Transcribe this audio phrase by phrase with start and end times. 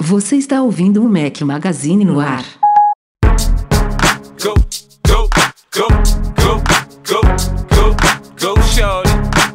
[0.00, 2.44] Você está ouvindo o Mac Magazine no ar.
[4.42, 4.54] Go,
[5.06, 5.30] go,
[5.72, 6.11] go,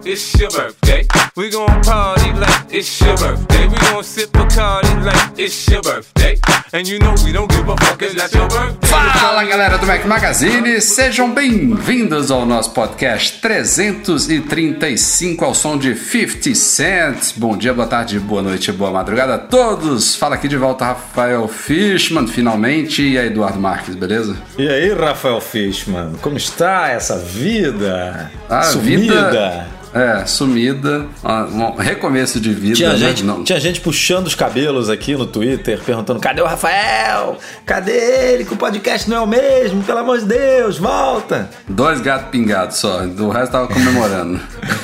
[0.09, 1.05] It's your birthday.
[1.35, 3.67] We gon' party like it's your birthday.
[3.67, 6.39] We gon' sip Bacardi like it's your birthday.
[6.71, 8.87] And you know we don't give a fuck, it's not your birthday.
[8.87, 16.55] Fala galera do Mac Magazine, sejam bem-vindos ao nosso podcast 335 ao som de 50
[16.55, 17.33] Cent.
[17.35, 20.15] Bom dia, boa tarde, boa noite, boa madrugada a todos.
[20.15, 24.37] Fala aqui de volta Rafael Fishman, finalmente, e aí Eduardo Marques, beleza?
[24.57, 28.31] E aí, Rafael Fishman, como está essa vida?
[28.49, 29.29] A Sumida?
[29.29, 31.05] vida- É, sumida,
[31.51, 32.75] um recomeço de vida.
[32.75, 32.97] Tinha né?
[32.97, 37.37] gente, Não- tinha gente puxando os cabelos aqui no Twitter, perguntando: cadê o Rafael?
[37.65, 38.45] Cadê ele?
[38.45, 41.49] Que o podcast não é o mesmo, pelo amor de Deus, volta!
[41.67, 44.39] Dois gatos pingados só, o resto tava comemorando.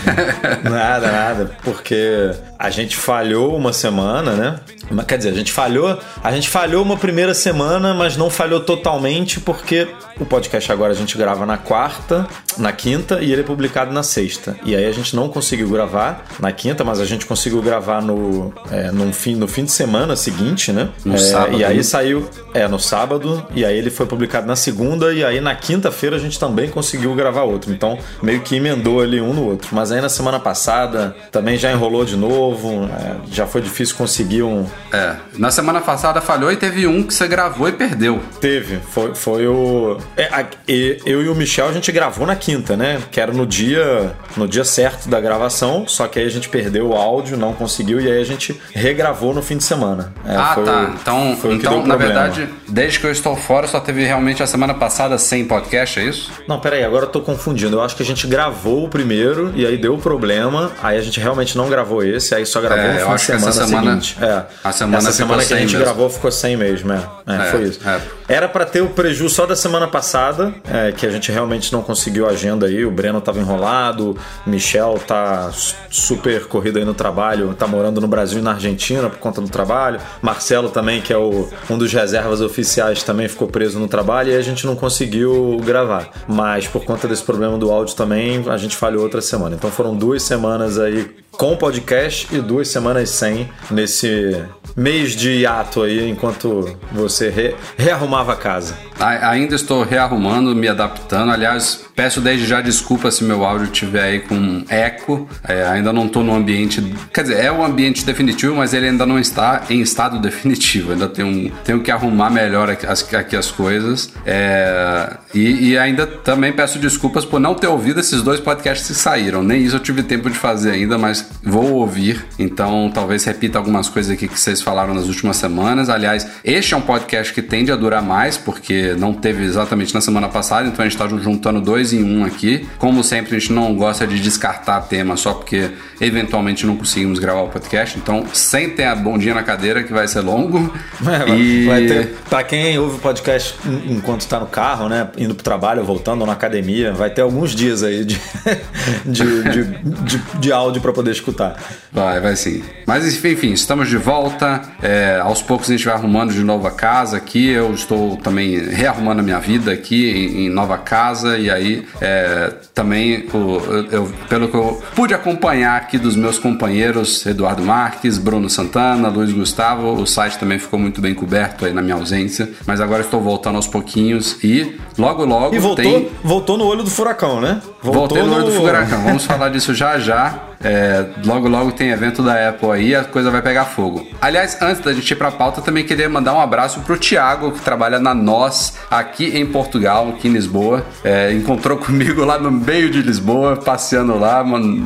[0.70, 2.32] Nada, nada, porque
[2.64, 4.60] a gente falhou uma semana, né?
[4.90, 8.62] Mas, Quer dizer, a gente falhou, a gente falhou uma primeira semana, mas não falhou
[8.62, 12.26] totalmente porque o podcast agora a gente grava na quarta,
[12.58, 14.56] na quinta e ele é publicado na sexta.
[14.64, 18.54] E aí a gente não conseguiu gravar na quinta, mas a gente conseguiu gravar no,
[18.72, 20.90] é, fim, no fim de semana seguinte, né?
[21.04, 21.84] No É, sábado, E aí né?
[21.84, 26.16] saiu é, no sábado, e aí ele foi publicado na segunda, e aí na quinta-feira
[26.16, 27.74] a gente também conseguiu gravar outro.
[27.74, 29.70] Então, meio que emendou ali um no outro.
[29.74, 32.53] Mas aí na semana passada também já enrolou de novo,
[32.86, 34.66] é, já foi difícil conseguir um.
[34.92, 38.20] É, na semana passada falhou e teve um que você gravou e perdeu.
[38.40, 39.98] Teve, foi, foi o.
[40.18, 43.00] é, a- e- eu e o Michel a gente gravou na quinta, né?
[43.12, 46.90] Que era no dia, no dia certo da gravação, só que aí a gente perdeu
[46.90, 50.14] o áudio, não conseguiu, e aí a gente regravou no fim de semana.
[50.26, 50.94] É, ah, foi tá.
[51.02, 55.18] Então, então na verdade, desde que eu estou fora, só teve realmente a semana passada
[55.18, 56.32] sem podcast, é isso?
[56.48, 57.78] Não, peraí, agora eu tô confundindo.
[57.78, 60.72] Eu acho que a gente gravou o primeiro e aí deu problema.
[60.82, 63.32] Aí a gente realmente não gravou esse, aí só gravou É, no fim de que
[63.32, 64.18] essa semana, semana- seguinte.
[64.24, 64.44] É.
[64.64, 65.86] a semana Essa semana que a gente mesmo.
[65.86, 67.04] gravou ficou sem mesmo, é.
[67.28, 67.80] É, É, foi isso.
[67.88, 68.02] é.
[68.28, 71.82] Era pra ter o preju só da semana passada, é, que a gente realmente não
[71.82, 72.86] conseguiu a agenda aí.
[72.86, 78.08] O Breno tava enrolado, Michel tá su- super corrido aí no trabalho, tá morando no
[78.08, 80.00] Brasil e na Argentina por conta do trabalho.
[80.22, 84.36] Marcelo também, que é o, um dos reservas oficiais, também ficou preso no trabalho e
[84.36, 86.10] a gente não conseguiu gravar.
[86.28, 89.56] Mas por conta desse problema do áudio também, a gente falhou outra semana.
[89.56, 94.44] Então foram duas semanas aí com podcast e duas semanas sem nesse
[94.76, 98.76] mês de hiato aí, enquanto você re- rearrumava a casa.
[99.00, 101.32] A- Ainda estou rearrumando, me adaptando.
[101.32, 105.28] Aliás, peço desde já desculpa se meu áudio estiver aí com eco.
[105.48, 106.82] É, ainda não estou no ambiente.
[107.14, 110.92] Quer dizer, é o ambiente definitivo, mas ele ainda não está em estado definitivo.
[110.94, 114.12] Ainda tenho, tenho que arrumar melhor aqui as, aqui as coisas.
[114.26, 118.94] É, e, e ainda também peço desculpas por não ter ouvido esses dois podcasts que
[118.96, 119.44] saíram.
[119.44, 122.26] Nem isso eu tive tempo de fazer ainda, mas vou ouvir.
[122.38, 125.90] Então talvez repita algumas coisas aqui que vocês falaram nas últimas semanas.
[125.90, 130.02] Aliás, este é um podcast que tende a durar mais, porque não teve exatamente na
[130.02, 132.68] semana passada, então a gente está juntando dois em um aqui.
[132.78, 137.42] Como sempre, a gente não gosta de descartar tema só porque eventualmente não conseguimos gravar
[137.42, 137.98] o podcast.
[137.98, 140.74] Então, sentem a bondinha na cadeira que vai ser longo.
[141.14, 141.66] É, e...
[141.66, 145.08] Vai ter, pra quem ouve o podcast en- enquanto tá no carro, né?
[145.18, 148.20] Indo pro trabalho, voltando ou na academia, vai ter alguns dias aí de,
[149.06, 149.64] de, de,
[150.04, 151.56] de, de áudio pra poder escutar.
[151.92, 152.62] Vai, vai sim.
[152.86, 154.62] Mas enfim, estamos de volta.
[154.82, 157.48] É, aos poucos a gente vai arrumando de novo a casa aqui.
[157.50, 161.38] Eu estou também rearrumando a minha vida aqui em, em nova casa.
[161.38, 167.26] E aí é, também, o- eu- pelo que eu pude acompanhar aqui dos meus companheiros,
[167.26, 171.82] Eduardo Marques, Bruno Santana, Luiz Gustavo, o site também ficou muito bem coberto aí na
[171.82, 172.50] minha ausência.
[172.66, 176.10] Mas agora estou voltando aos pouquinhos e logo logo E voltou, tem.
[176.24, 177.62] voltou no olho do furacão, né?
[177.82, 179.02] Voltei no olho do furacão.
[179.04, 180.40] Vamos falar disso já já.
[180.64, 184.08] É, logo, logo tem evento da Apple aí, a coisa vai pegar fogo.
[184.22, 187.62] Aliás, antes da gente ir pra pauta, também queria mandar um abraço pro Thiago, que
[187.62, 190.86] trabalha na Nós, aqui em Portugal, aqui em Lisboa.
[191.04, 194.44] É, encontrou comigo lá no meio de Lisboa, passeando lá,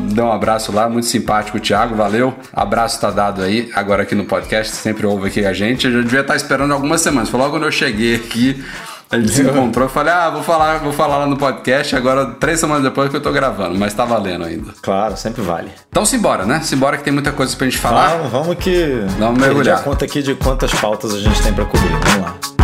[0.10, 2.34] deu um abraço lá, muito simpático, Thiago, valeu.
[2.54, 5.86] Abraço tá dado aí, agora aqui no podcast, sempre ouve aqui a gente.
[5.86, 7.30] Eu já devia estar esperando algumas semanas.
[7.30, 8.64] Foi logo quando eu cheguei aqui.
[9.10, 12.26] A gente se encontrou e falei, ah, vou falar, vou falar lá no podcast, agora
[12.26, 14.74] três semanas depois que eu tô gravando, mas tá valendo ainda.
[14.82, 15.72] Claro, sempre vale.
[15.90, 16.60] Então simbora, né?
[16.62, 18.18] Simbora que tem muita coisa pra gente falar.
[18.18, 19.02] Vamos, vamos que.
[19.18, 19.80] Vamos mergulhar.
[19.80, 21.90] a conta aqui de quantas pautas a gente tem pra cobrir.
[21.90, 22.57] Vamos lá.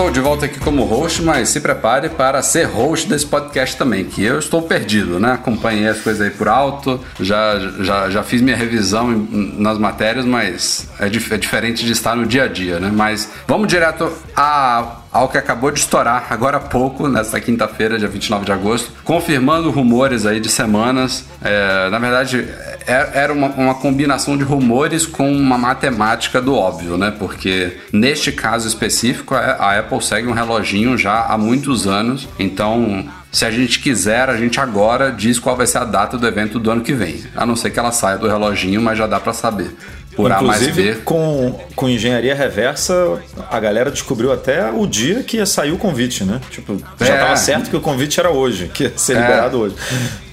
[0.00, 4.02] Estou de volta aqui como host, mas se prepare para ser host desse podcast também,
[4.06, 5.32] que eu estou perdido, né?
[5.32, 10.88] Acompanhei as coisas aí por alto, já, já, já fiz minha revisão nas matérias, mas
[10.98, 12.90] é, dif é diferente de estar no dia a dia, né?
[12.90, 18.08] Mas vamos direto a ao que acabou de estourar agora há pouco, nesta quinta-feira, dia
[18.08, 21.24] 29 de agosto, confirmando rumores aí de semanas.
[21.42, 22.46] É, na verdade,
[22.86, 27.12] é, era uma, uma, combinação de rumores com uma matemática do óbvio, né?
[27.18, 33.44] Porque neste caso específico, a Apple segue um reloginho já há muitos anos, então se
[33.44, 36.70] a gente quiser, a gente agora diz qual vai ser a data do evento do
[36.70, 37.22] ano que vem.
[37.36, 39.74] A não ser que ela saia do reloginho, mas já dá para saber
[40.22, 40.96] por A mais B.
[41.04, 43.20] Com, com engenharia reversa,
[43.50, 46.40] a galera descobriu até o dia que ia sair o convite, né?
[46.50, 47.04] Tipo, é.
[47.04, 49.20] já tava certo que o convite era hoje, que ia ser é.
[49.20, 49.76] liberado hoje.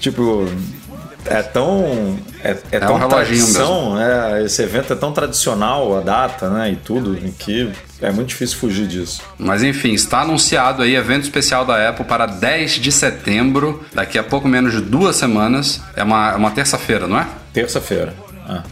[0.00, 0.46] tipo,
[1.26, 4.44] é tão é, é, é tão um tradição, né?
[4.44, 6.72] Esse evento é tão tradicional, a data, né?
[6.72, 7.70] E tudo, que
[8.00, 9.22] é muito difícil fugir disso.
[9.38, 14.22] Mas enfim, está anunciado aí evento especial da Apple para 10 de setembro, daqui a
[14.22, 15.80] pouco menos de duas semanas.
[15.96, 17.26] É uma, é uma terça-feira, não é?
[17.52, 18.14] Terça-feira.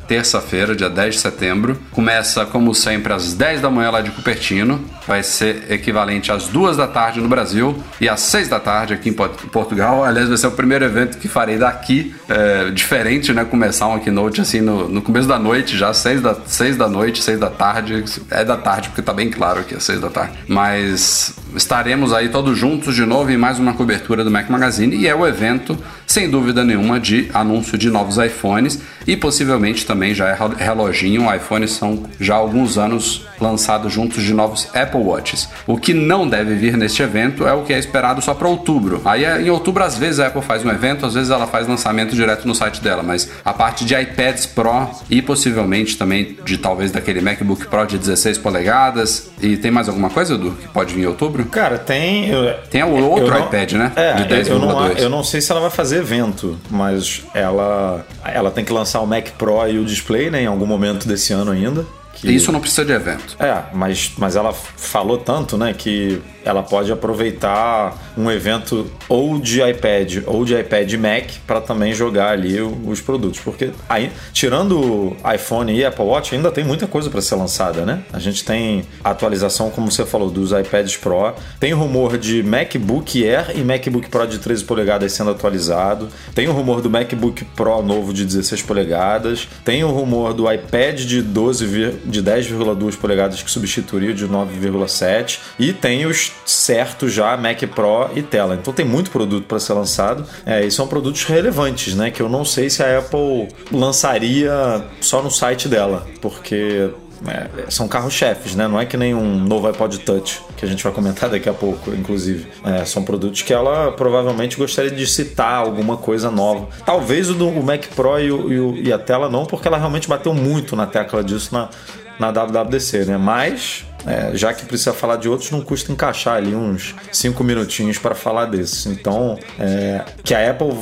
[0.07, 1.79] Terça-feira, dia 10 de setembro.
[1.93, 4.85] Começa, como sempre, às 10 da manhã lá de Cupertino.
[5.07, 9.11] Vai ser equivalente às 2 da tarde no Brasil e às 6 da tarde aqui
[9.11, 10.05] em Portugal.
[10.05, 12.15] Aliás, vai ser o primeiro evento que farei daqui.
[12.29, 13.45] É, diferente, né?
[13.45, 17.23] Começar um keynote assim no, no começo da noite, já 6 da, 6 da noite,
[17.23, 18.05] 6 da tarde.
[18.31, 20.33] É da tarde, porque tá bem claro que é 6 da tarde.
[20.49, 25.07] Mas estaremos aí todos juntos de novo em mais uma cobertura do Mac Magazine e
[25.07, 25.77] é o evento,
[26.07, 31.35] sem dúvida nenhuma, de anúncio de novos iPhones e possivelmente também já é reloginho.
[31.35, 35.49] iPhones são já há alguns anos lançados juntos de novos Apple Watches.
[35.67, 39.01] O que não deve vir neste evento é o que é esperado só para outubro.
[39.05, 41.67] Aí é, em outubro às vezes a Apple faz um evento, às vezes ela faz
[41.67, 46.59] lançamento direto no site dela, mas a parte de iPads Pro e possivelmente também de
[46.59, 50.95] talvez daquele MacBook Pro de 16 polegadas e tem mais alguma coisa do que pode
[50.95, 51.45] vir em outubro?
[51.47, 53.93] Cara, tem eu, tem o outro não, iPad, né?
[53.97, 58.05] É, de 10 eu não, eu não sei se ela vai fazer evento, mas ela
[58.25, 61.33] ela tem que lançar o Mac Pro e o display, né, em algum momento desse
[61.33, 61.85] ano ainda.
[62.17, 62.33] Que...
[62.33, 63.37] Isso não precisa de evento.
[63.39, 69.61] É, mas, mas ela falou tanto, né, que ela pode aproveitar um evento ou de
[69.61, 75.75] iPad ou de iPad Mac para também jogar ali os produtos, porque aí, tirando iPhone
[75.75, 78.03] e Apple Watch, ainda tem muita coisa para ser lançada, né?
[78.13, 83.51] A gente tem atualização, como você falou, dos iPads Pro, tem rumor de MacBook Air
[83.57, 88.15] e MacBook Pro de 13 polegadas sendo atualizado, tem o rumor do MacBook Pro novo
[88.15, 91.67] de 16 polegadas, tem o rumor do iPad de 12
[92.07, 98.11] de 10,2 polegadas que substituiria o de 9,7 e tem os certo já Mac Pro
[98.15, 98.55] e tela.
[98.55, 102.11] Então tem muito produto para ser lançado é, e são produtos relevantes, né?
[102.11, 106.91] Que eu não sei se a Apple lançaria só no site dela, porque
[107.27, 108.69] é, são carros-chefes, né?
[108.69, 111.55] Não é que nem um novo iPod Touch, que a gente vai comentar daqui a
[111.55, 112.47] pouco, inclusive.
[112.65, 116.69] É, são produtos que ela provavelmente gostaria de citar alguma coisa nova.
[116.85, 120.35] Talvez o, do, Mac Pro e, o, e, a tela não, porque ela realmente bateu
[120.35, 121.71] muito na tecla disso na,
[122.19, 123.17] na WWDC, né?
[123.17, 127.99] Mas é, já que precisa falar de outros, não custa encaixar ali uns cinco minutinhos
[127.99, 128.87] para falar desses.
[128.87, 130.73] Então, é, que a Apple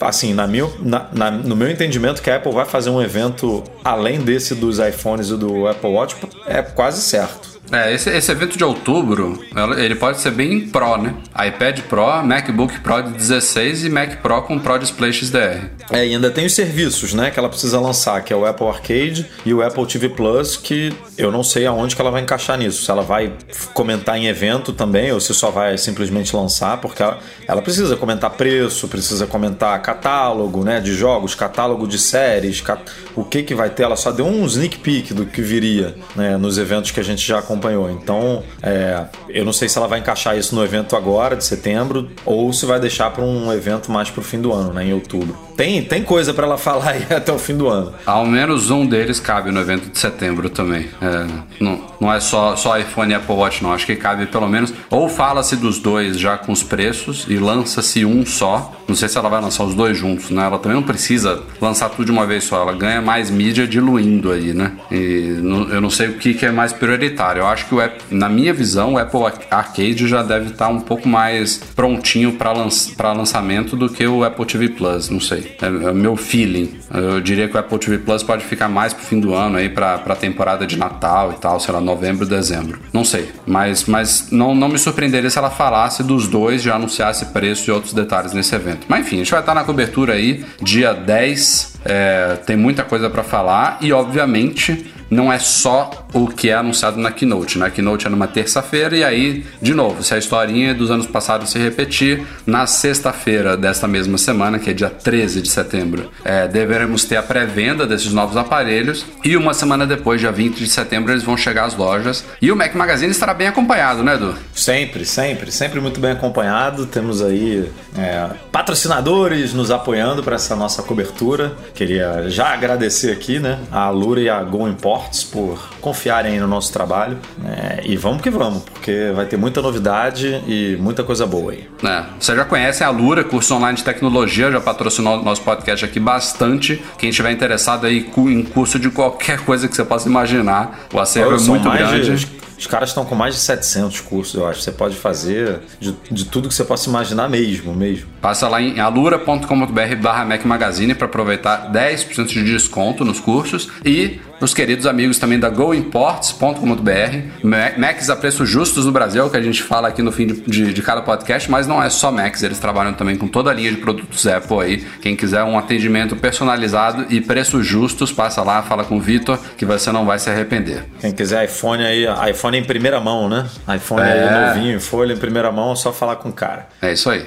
[0.00, 3.62] assim, na minha, na, na, no meu entendimento, que a Apple vai fazer um evento
[3.84, 6.16] além desse dos iPhones e do Apple Watch
[6.46, 7.49] é quase certo.
[7.72, 9.40] É, esse, esse evento de outubro,
[9.78, 11.14] ele pode ser bem Pro, né?
[11.46, 15.68] iPad Pro, MacBook Pro de 16 e Mac Pro com Pro Display XDR.
[15.90, 18.66] É, e ainda tem os serviços, né, que ela precisa lançar, que é o Apple
[18.66, 22.58] Arcade e o Apple TV Plus, que eu não sei aonde que ela vai encaixar
[22.58, 22.84] nisso.
[22.84, 23.32] Se ela vai
[23.72, 28.30] comentar em evento também, ou se só vai simplesmente lançar, porque ela, ela precisa comentar
[28.30, 32.82] preço, precisa comentar catálogo, né, de jogos, catálogo de séries, cat...
[33.14, 33.84] o que que vai ter.
[33.84, 37.26] Ela só deu um sneak peek do que viria, né, nos eventos que a gente
[37.26, 37.90] já acompanhou acompanhou.
[37.90, 42.08] Então, é, eu não sei se ela vai encaixar isso no evento agora, de setembro,
[42.24, 44.94] ou se vai deixar para um evento mais para o fim do ano, né, em
[44.94, 45.36] outubro.
[45.60, 47.92] Tem, tem coisa para ela falar aí até o fim do ano.
[48.06, 50.88] Ao menos um deles cabe no evento de setembro também.
[51.02, 51.26] É,
[51.60, 53.70] não, não é só, só iPhone e Apple Watch, não.
[53.70, 54.72] Acho que cabe pelo menos.
[54.88, 58.72] Ou fala-se dos dois já com os preços e lança-se um só.
[58.88, 60.44] Não sei se ela vai lançar os dois juntos, né?
[60.46, 62.62] Ela também não precisa lançar tudo de uma vez só.
[62.62, 64.72] Ela ganha mais mídia diluindo aí, né?
[64.90, 65.36] E
[65.70, 67.44] eu não sei o que, que é mais prioritário.
[67.50, 67.78] Acho que, o,
[68.10, 72.94] na minha visão, o Apple Arcade já deve estar um pouco mais prontinho para lanç,
[72.98, 75.10] lançamento do que o Apple TV Plus.
[75.10, 75.56] Não sei.
[75.60, 76.78] É, é meu feeling.
[76.92, 79.68] Eu diria que o Apple TV Plus pode ficar mais pro fim do ano aí,
[79.68, 82.78] pra, pra temporada de Natal e tal, sei lá, novembro, dezembro.
[82.92, 83.30] Não sei.
[83.46, 87.72] Mas, mas não, não me surpreenderia se ela falasse dos dois, já anunciasse preço e
[87.72, 88.86] outros detalhes nesse evento.
[88.88, 91.80] Mas enfim, a gente vai estar na cobertura aí, dia 10.
[91.84, 96.98] É, tem muita coisa para falar e, obviamente, não é só o que é anunciado
[96.98, 97.58] na Keynote.
[97.58, 101.50] Na Keynote é numa terça-feira e aí, de novo, se a historinha dos anos passados
[101.50, 107.04] se repetir, na sexta-feira desta mesma semana, que é dia 13 de setembro, é, deveremos
[107.04, 111.22] ter a pré-venda desses novos aparelhos e uma semana depois, dia 20 de setembro, eles
[111.22, 114.34] vão chegar às lojas e o Mac Magazine estará bem acompanhado, né, Edu?
[114.54, 116.86] Sempre, sempre, sempre muito bem acompanhado.
[116.86, 121.52] Temos aí é, patrocinadores nos apoiando para essa nossa cobertura.
[121.74, 126.72] Queria já agradecer aqui, né, a Alura e a Go Imports por confiarem no nosso
[126.72, 127.18] trabalho.
[127.44, 131.68] É, e vamos que vamos, porque vai ter muita novidade e muita coisa boa aí.
[131.84, 136.00] É, você já conhece a Alura, curso online de tecnologia, já patrocinou nosso podcast aqui
[136.00, 136.82] bastante.
[136.96, 141.36] Quem estiver interessado aí em curso de qualquer coisa que você possa imaginar, o acervo
[141.36, 142.16] é muito grande.
[142.16, 144.60] De, os caras estão com mais de 700 cursos, eu acho.
[144.60, 148.06] Você pode fazer de, de tudo que você possa imaginar mesmo, mesmo.
[148.20, 154.20] Passa lá em alura.com.br barra Mac Magazine para aproveitar 10% de desconto nos cursos e
[154.40, 159.62] os queridos amigos também da goimports.com.br, Macs a preços justos no Brasil, que a gente
[159.62, 162.58] fala aqui no fim de, de, de, cada podcast, mas não é só Macs, eles
[162.58, 164.86] trabalham também com toda a linha de produtos Apple aí.
[165.02, 169.66] Quem quiser um atendimento personalizado e preços justos, passa lá, fala com o Vitor, que
[169.66, 170.84] você não vai se arrepender.
[171.00, 173.46] Quem quiser iPhone aí, iPhone em primeira mão, né?
[173.74, 174.48] iPhone é...
[174.48, 176.68] novinho, folha em primeira mão, é só falar com o cara.
[176.82, 177.26] É isso aí.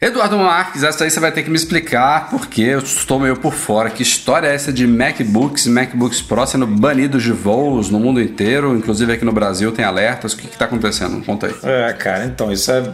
[0.00, 3.52] Eduardo Marques, essa aí você vai ter que me explicar porque eu estou meio por
[3.52, 3.90] fora.
[3.90, 8.20] Que história é essa de MacBooks e MacBooks Pro sendo banidos de voos no mundo
[8.20, 10.34] inteiro, inclusive aqui no Brasil tem alertas.
[10.34, 11.20] O que está acontecendo?
[11.24, 11.54] Conta aí.
[11.64, 12.92] É, cara, então isso é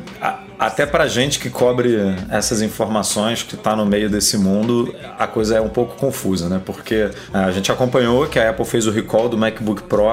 [0.58, 1.96] até pra gente que cobre
[2.30, 6.61] essas informações, que tá no meio desse mundo, a coisa é um pouco confusa, né?
[6.64, 10.04] Porque é, a gente acompanhou que a Apple fez o recall do MacBook Pro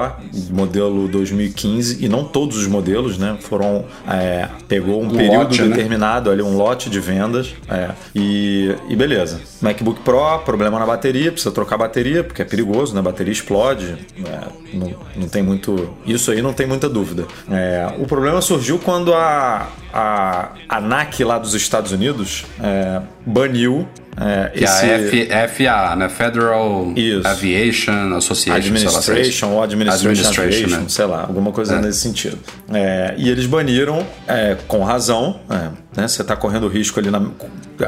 [0.50, 3.36] modelo 2015 e não todos os modelos, né?
[3.40, 5.68] Foram é, pegou um, um período lote, né?
[5.68, 6.34] determinado né?
[6.34, 9.40] ali, um lote de vendas, é, e, e beleza.
[9.60, 13.00] MacBook Pro, problema na bateria, precisa trocar a bateria porque é perigoso, né?
[13.00, 17.26] A bateria explode, é, não, não tem muito, isso aí não tem muita dúvida.
[17.50, 20.31] É, o problema surgiu quando a, a
[20.68, 24.84] a ANAC lá dos Estados Unidos é, baniu é, que esse...
[24.84, 26.08] a F, FAA, né?
[26.08, 27.26] Federal Isso.
[27.26, 28.56] Aviation Association.
[28.56, 30.88] Administration ou Administration, Administration Aviation, né?
[30.88, 31.80] sei lá, alguma coisa é.
[31.80, 32.38] nesse sentido.
[32.72, 36.08] É, e eles baniram, é, com razão, é, né?
[36.08, 37.22] Você está correndo risco ali na.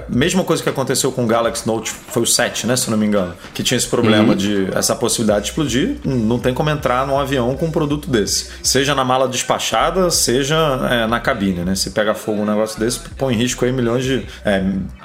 [0.09, 2.77] Mesma coisa que aconteceu com o Galaxy Note, foi o 7, né?
[2.77, 4.37] Se não me engano, que tinha esse problema uhum.
[4.37, 5.97] de essa possibilidade de explodir.
[6.05, 8.51] Não tem como entrar num avião com um produto desse.
[8.63, 10.57] Seja na mala despachada, seja
[10.91, 11.75] é, na cabine, né?
[11.75, 14.27] Se pega fogo um negócio desse, põe em risco aí milhões de.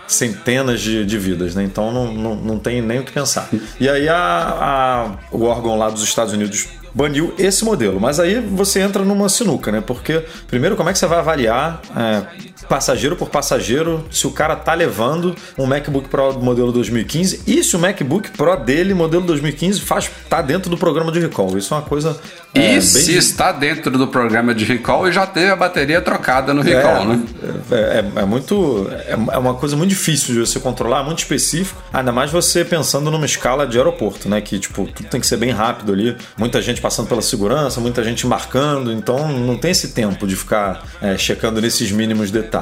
[0.07, 1.63] centenas de de vidas, né?
[1.63, 3.49] Então não, não, não tem nem o que pensar.
[3.79, 7.99] E aí a, a, o órgão lá dos Estados Unidos baniu esse modelo.
[7.99, 9.81] Mas aí você entra numa sinuca, né?
[9.85, 12.23] Porque, primeiro, como é que você vai avaliar é,
[12.69, 17.75] passageiro por passageiro se o cara tá levando um MacBook Pro modelo 2015 e se
[17.75, 21.57] o MacBook Pro dele, modelo 2015, faz, tá dentro do programa de recall?
[21.57, 22.19] Isso é uma coisa.
[22.53, 26.53] É, e se está dentro do programa de recall e já teve a bateria trocada
[26.53, 27.23] no recall, é, né?
[27.71, 28.89] É, é, é muito.
[28.91, 31.81] É, é uma coisa muito difícil de você controlar, muito específico.
[31.93, 34.41] Ainda mais você pensando numa escala de aeroporto, né?
[34.41, 36.15] Que, tipo, tudo tem que ser bem rápido ali.
[36.37, 40.83] Muita gente passando pela segurança, muita gente marcando, então não tem esse tempo de ficar
[41.01, 42.58] é, checando nesses mínimos detalhes.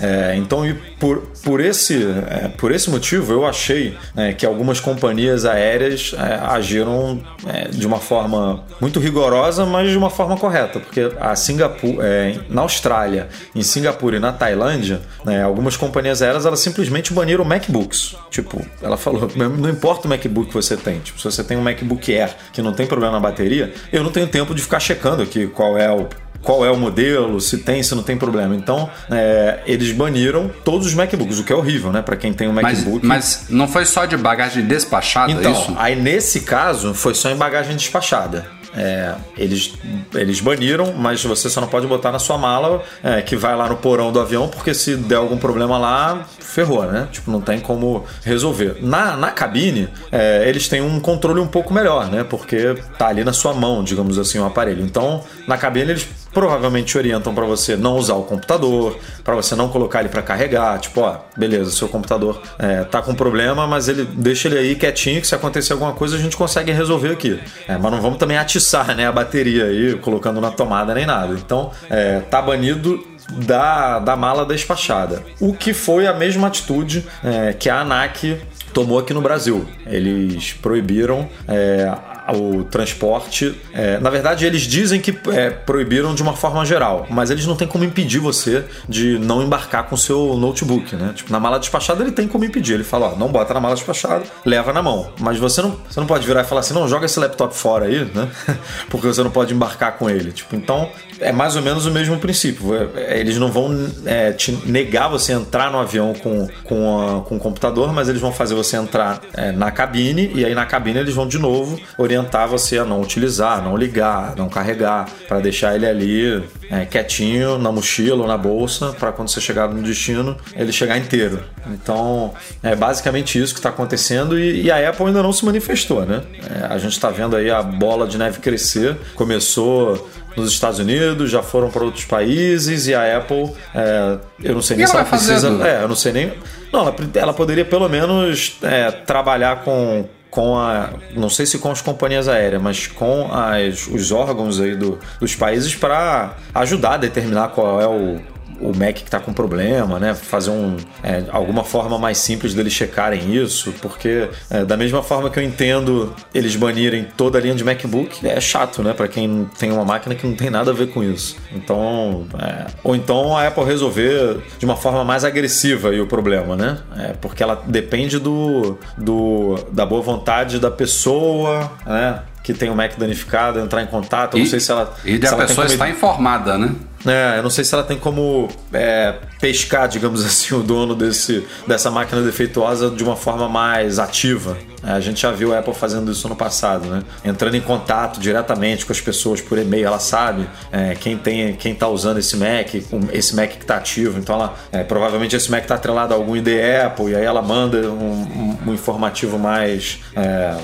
[0.00, 0.62] É, então,
[0.98, 6.34] por, por, esse, é, por esse motivo, eu achei é, que algumas companhias aéreas é,
[6.46, 12.04] agiram é, de uma forma muito rigorosa, mas de uma forma correta, porque a Singapura,
[12.48, 18.16] na Austrália, em Singapura e na Tailândia, né, algumas companhias aéreas elas simplesmente baniram MacBooks.
[18.30, 21.62] Tipo, ela falou, não importa o MacBook que você tem, tipo, se você tem um
[21.62, 25.22] MacBook Air que não tem problema na bateria, eu não tenho tempo de ficar checando
[25.22, 26.08] aqui qual é o
[26.42, 28.54] qual é o modelo, se tem, se não tem problema.
[28.54, 32.02] Então, é, eles baniram todos os MacBooks, o que é horrível, né?
[32.02, 33.04] Para quem tem um MacBook.
[33.06, 35.74] Mas, mas, não foi só de bagagem despachada então, isso?
[35.76, 38.56] aí nesse caso, foi só em bagagem despachada.
[38.76, 39.72] É, eles,
[40.14, 43.66] eles baniram, mas você só não pode botar na sua mala é, que vai lá
[43.68, 47.08] no porão do avião, porque se der algum problema lá, ferrou, né?
[47.10, 48.76] Tipo, não tem como resolver.
[48.82, 52.22] Na, na cabine, é, eles têm um controle um pouco melhor, né?
[52.22, 54.84] Porque tá ali na sua mão, digamos assim, o aparelho.
[54.84, 59.70] Então, na cabine, eles provavelmente orientam para você não usar o computador, para você não
[59.70, 64.04] colocar ele para carregar, tipo, ó, beleza, seu computador é, tá com problema, mas ele
[64.04, 67.40] deixa ele aí quietinho que se acontecer alguma coisa a gente consegue resolver aqui.
[67.66, 71.32] É, mas não vamos também atiçar, né, a bateria aí colocando na tomada nem nada.
[71.32, 75.22] Então, é, tá banido da, da mala despachada.
[75.40, 78.38] O que foi a mesma atitude é, que a ANAC
[78.74, 79.66] tomou aqui no Brasil.
[79.86, 81.90] Eles proibiram é,
[82.34, 83.54] o transporte.
[83.72, 87.56] É, na verdade, eles dizem que é, proibiram de uma forma geral, mas eles não
[87.56, 91.12] têm como impedir você de não embarcar com seu notebook, né?
[91.14, 92.74] Tipo, na mala despachada ele tem como impedir.
[92.74, 95.12] Ele fala, ó, não bota na mala despachada, leva na mão.
[95.20, 97.86] Mas você não, você não pode virar e falar assim, não, joga esse laptop fora
[97.86, 98.28] aí, né?
[98.88, 100.32] Porque você não pode embarcar com ele.
[100.32, 100.90] Tipo, então
[101.20, 102.74] é mais ou menos o mesmo princípio.
[102.96, 107.36] É, eles não vão é, te negar você entrar no avião com, com, a, com
[107.36, 110.98] o computador, mas eles vão fazer você entrar é, na cabine e aí na cabine
[110.98, 112.15] eles vão de novo orientar
[112.48, 117.70] você a não utilizar, não ligar, não carregar, para deixar ele ali é, quietinho na
[117.70, 121.42] mochila ou na bolsa para quando você chegar no destino ele chegar inteiro.
[121.66, 122.32] Então
[122.62, 126.22] é basicamente isso que está acontecendo e, e, a Apple ainda não se manifestou, né?
[126.50, 128.96] É, a gente está vendo aí a bola de neve crescer.
[129.14, 134.62] Começou nos Estados Unidos, já foram para outros países e a Apple, é, eu não
[134.62, 135.48] sei nem se ela precisa.
[135.66, 136.32] É, eu não sei nem.
[136.72, 140.90] Não, ela, ela poderia pelo menos é, trabalhar com, com a.
[141.14, 145.34] Não sei se com as companhias aéreas, mas com as, os órgãos aí do, dos
[145.34, 148.20] países para ajudar a determinar qual é o
[148.60, 150.14] o Mac que está com problema, né?
[150.14, 155.30] Fazer um, é, alguma forma mais simples deles checarem isso, porque é, da mesma forma
[155.30, 158.92] que eu entendo eles banirem toda a linha de MacBook, é chato, né?
[158.92, 161.36] Para quem tem uma máquina que não tem nada a ver com isso.
[161.52, 166.78] Então, é, ou então a Apple resolver de uma forma mais agressiva o problema, né?
[166.98, 172.20] É, porque ela depende do, do da boa vontade da pessoa, né?
[172.46, 174.34] que tem o Mac danificado, entrar em contato.
[174.36, 174.94] Eu não sei se ela.
[175.04, 176.72] E se a pessoa está informada, né?
[177.06, 181.46] É, eu não sei se ela tem como é, pescar, digamos assim, o dono desse,
[181.66, 184.56] dessa máquina defeituosa de uma forma mais ativa.
[184.82, 187.02] É, a gente já viu a Apple fazendo isso no passado, né?
[187.24, 191.72] Entrando em contato diretamente com as pessoas por e-mail, ela sabe é, quem tem, quem
[191.72, 192.74] está usando esse Mac,
[193.12, 194.18] esse Mac que está ativo.
[194.18, 196.48] Então, ela, é, provavelmente esse Mac está atrelado a algum ID
[196.84, 200.56] Apple e aí ela manda um, um, um informativo mais é,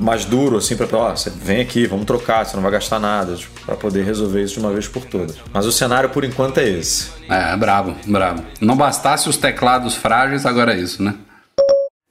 [0.00, 3.34] mais duro assim para ó, você vem aqui, vamos trocar, você não vai gastar nada,
[3.34, 5.36] tipo, para poder resolver isso de uma vez por todas.
[5.52, 7.10] Mas o cenário por enquanto é esse.
[7.28, 8.44] É, brabo, brabo.
[8.60, 11.14] Não bastasse os teclados frágeis, agora é isso, né?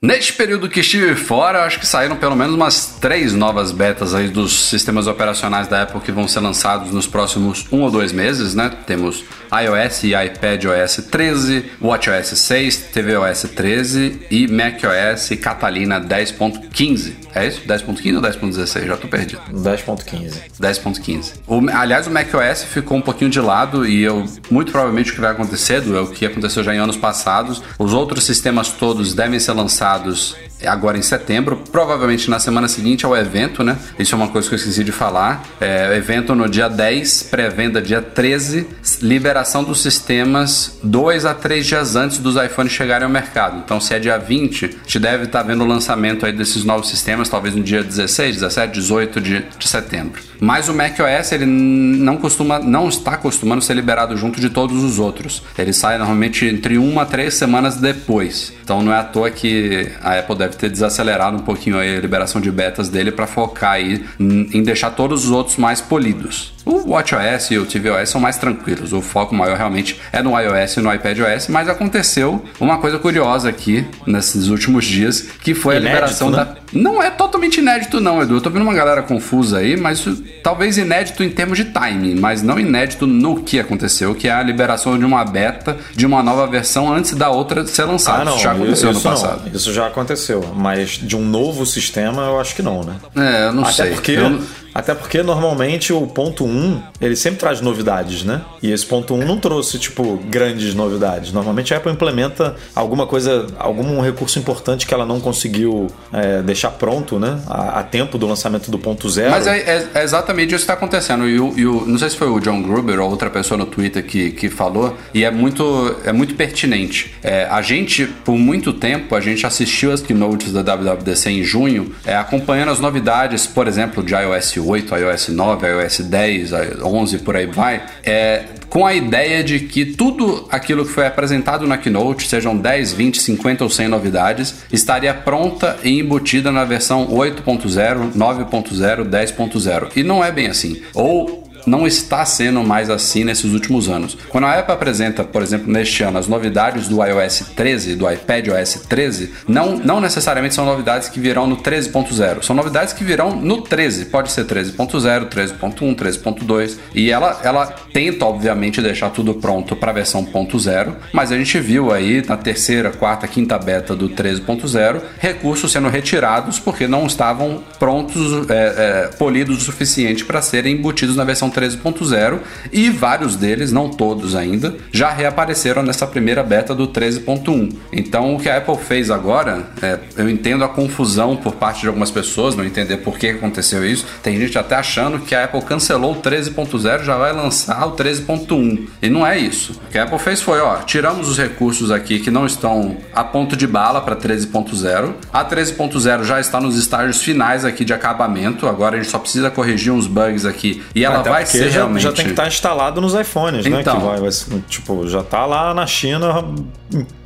[0.04, 4.16] Neste período que estive fora, eu acho que saíram pelo menos umas três novas betas
[4.16, 8.12] aí dos sistemas operacionais da Apple que vão ser lançados nos próximos um ou dois
[8.12, 8.72] meses, né?
[8.88, 17.14] Temos iOS e iPadOS 13, WatchOS 6, tvOS 13 e macOS Catalina 10.15.
[17.36, 17.62] É isso?
[17.68, 18.88] 10.15 ou 10.16?
[18.88, 19.42] Já tô perdido.
[19.54, 20.42] 10.15.
[20.60, 21.74] 10.15.
[21.76, 25.32] Aliás, o macOS ficou um pouquinho de lado e eu muito provavelmente o que vai
[25.32, 27.62] acontecer, é o que aconteceu já em anos passados.
[27.78, 33.06] Os outros sistemas todos devem ser lançados resultados agora em setembro, provavelmente na semana seguinte
[33.06, 33.78] ao evento, né?
[33.98, 35.44] Isso é uma coisa que eu esqueci de falar.
[35.60, 38.68] É, evento no dia 10, pré-venda dia 13,
[39.02, 43.62] liberação dos sistemas dois a três dias antes dos iPhones chegarem ao mercado.
[43.64, 46.90] Então, se é dia 20, a gente deve estar vendo o lançamento aí desses novos
[46.90, 50.22] sistemas, talvez no dia 16, 17, 18 de, de setembro.
[50.40, 54.98] Mas o macOS ele não costuma, não está acostumando ser liberado junto de todos os
[54.98, 55.44] outros.
[55.56, 58.54] Ele sai normalmente entre uma a três semanas depois.
[58.64, 62.42] Então não é à toa que a Apple deve ter desacelerado um pouquinho a liberação
[62.42, 66.54] de betas dele para focar aí em deixar todos os outros mais polidos.
[66.66, 68.94] O WatchOS e o tvOS são mais tranquilos.
[68.94, 73.50] O foco maior realmente é no iOS e no iPadOS, mas aconteceu uma coisa curiosa
[73.50, 76.38] aqui nesses últimos dias, que foi inédito, a liberação né?
[76.38, 76.56] da.
[76.74, 78.36] Não é totalmente inédito, não, Edu.
[78.36, 80.06] Eu tô vendo uma galera confusa aí, mas
[80.42, 84.42] talvez inédito em termos de timing, mas não inédito no que aconteceu, que é a
[84.42, 88.22] liberação de uma beta de uma nova versão antes da outra ser lançada.
[88.22, 89.42] Ah, não, isso já aconteceu isso no passado.
[89.46, 92.96] Não, isso já aconteceu, mas de um novo sistema eu acho que não, né?
[93.16, 93.92] É, eu não Até sei.
[93.92, 94.12] Porque...
[94.12, 94.42] Eu...
[94.74, 96.51] Até porque normalmente o ponto 1
[97.00, 98.42] ele sempre traz novidades, né?
[98.62, 101.32] E esse ponto 1 não trouxe, tipo, grandes novidades.
[101.32, 106.72] Normalmente a Apple implementa alguma coisa, algum recurso importante que ela não conseguiu é, deixar
[106.72, 107.40] pronto, né?
[107.48, 109.32] A, a, tempo do lançamento do ponto 0.
[109.32, 111.28] Mas é, é, é, exatamente isso que está acontecendo.
[111.28, 113.66] E o, e o, não sei se foi o John Gruber ou outra pessoa no
[113.66, 117.14] Twitter que, que falou, e é muito, é muito pertinente.
[117.24, 121.94] É, a gente, por muito tempo, a gente assistiu as keynotes da WWDC em junho,
[122.06, 126.41] é, acompanhando as novidades, por exemplo, de iOS 8, iOS 9, iOS 10,
[126.84, 131.68] 11 por aí vai, é, com a ideia de que tudo aquilo que foi apresentado
[131.68, 137.08] na Keynote, sejam 10, 20, 50 ou 100 novidades, estaria pronta e embutida na versão
[137.08, 139.90] 8.0, 9.0, 10.0.
[139.96, 140.82] E não é bem assim.
[140.94, 144.18] Ou não está sendo mais assim nesses últimos anos.
[144.30, 148.48] Quando a Apple apresenta, por exemplo, neste ano, as novidades do iOS 13, do iPad
[148.50, 153.36] OS 13, não, não necessariamente são novidades que virão no 13.0, são novidades que virão
[153.36, 154.06] no 13.
[154.06, 156.78] Pode ser 13.0, 13.1, 13.2.
[156.94, 161.60] E ela, ela tenta, obviamente, deixar tudo pronto para a versão 0, mas a gente
[161.60, 167.64] viu aí na terceira, quarta, quinta beta do 13.0 recursos sendo retirados porque não estavam
[167.80, 172.40] prontos, é, é, polidos o suficiente para serem embutidos na versão 13.0
[172.72, 177.74] e vários deles, não todos ainda, já reapareceram nessa primeira beta do 13.1.
[177.92, 181.88] Então o que a Apple fez agora, é, eu entendo a confusão por parte de
[181.88, 184.06] algumas pessoas, não entender por que aconteceu isso.
[184.24, 188.88] Tem gente até achando que a Apple cancelou o 13.0 já vai lançar o 13.1.
[189.02, 189.80] E não é isso.
[189.88, 193.24] O que a Apple fez foi, ó, tiramos os recursos aqui que não estão a
[193.24, 195.14] ponto de bala para 13.0.
[195.32, 198.68] A 13.0 já está nos estágios finais aqui de acabamento.
[198.68, 201.76] Agora a gente só precisa corrigir uns bugs aqui e ela Até vai ser já,
[201.80, 203.82] realmente já tem que estar instalado nos iPhones, né?
[203.82, 204.00] Então.
[204.00, 206.44] Que vai, vai ser- tipo, já tá lá na China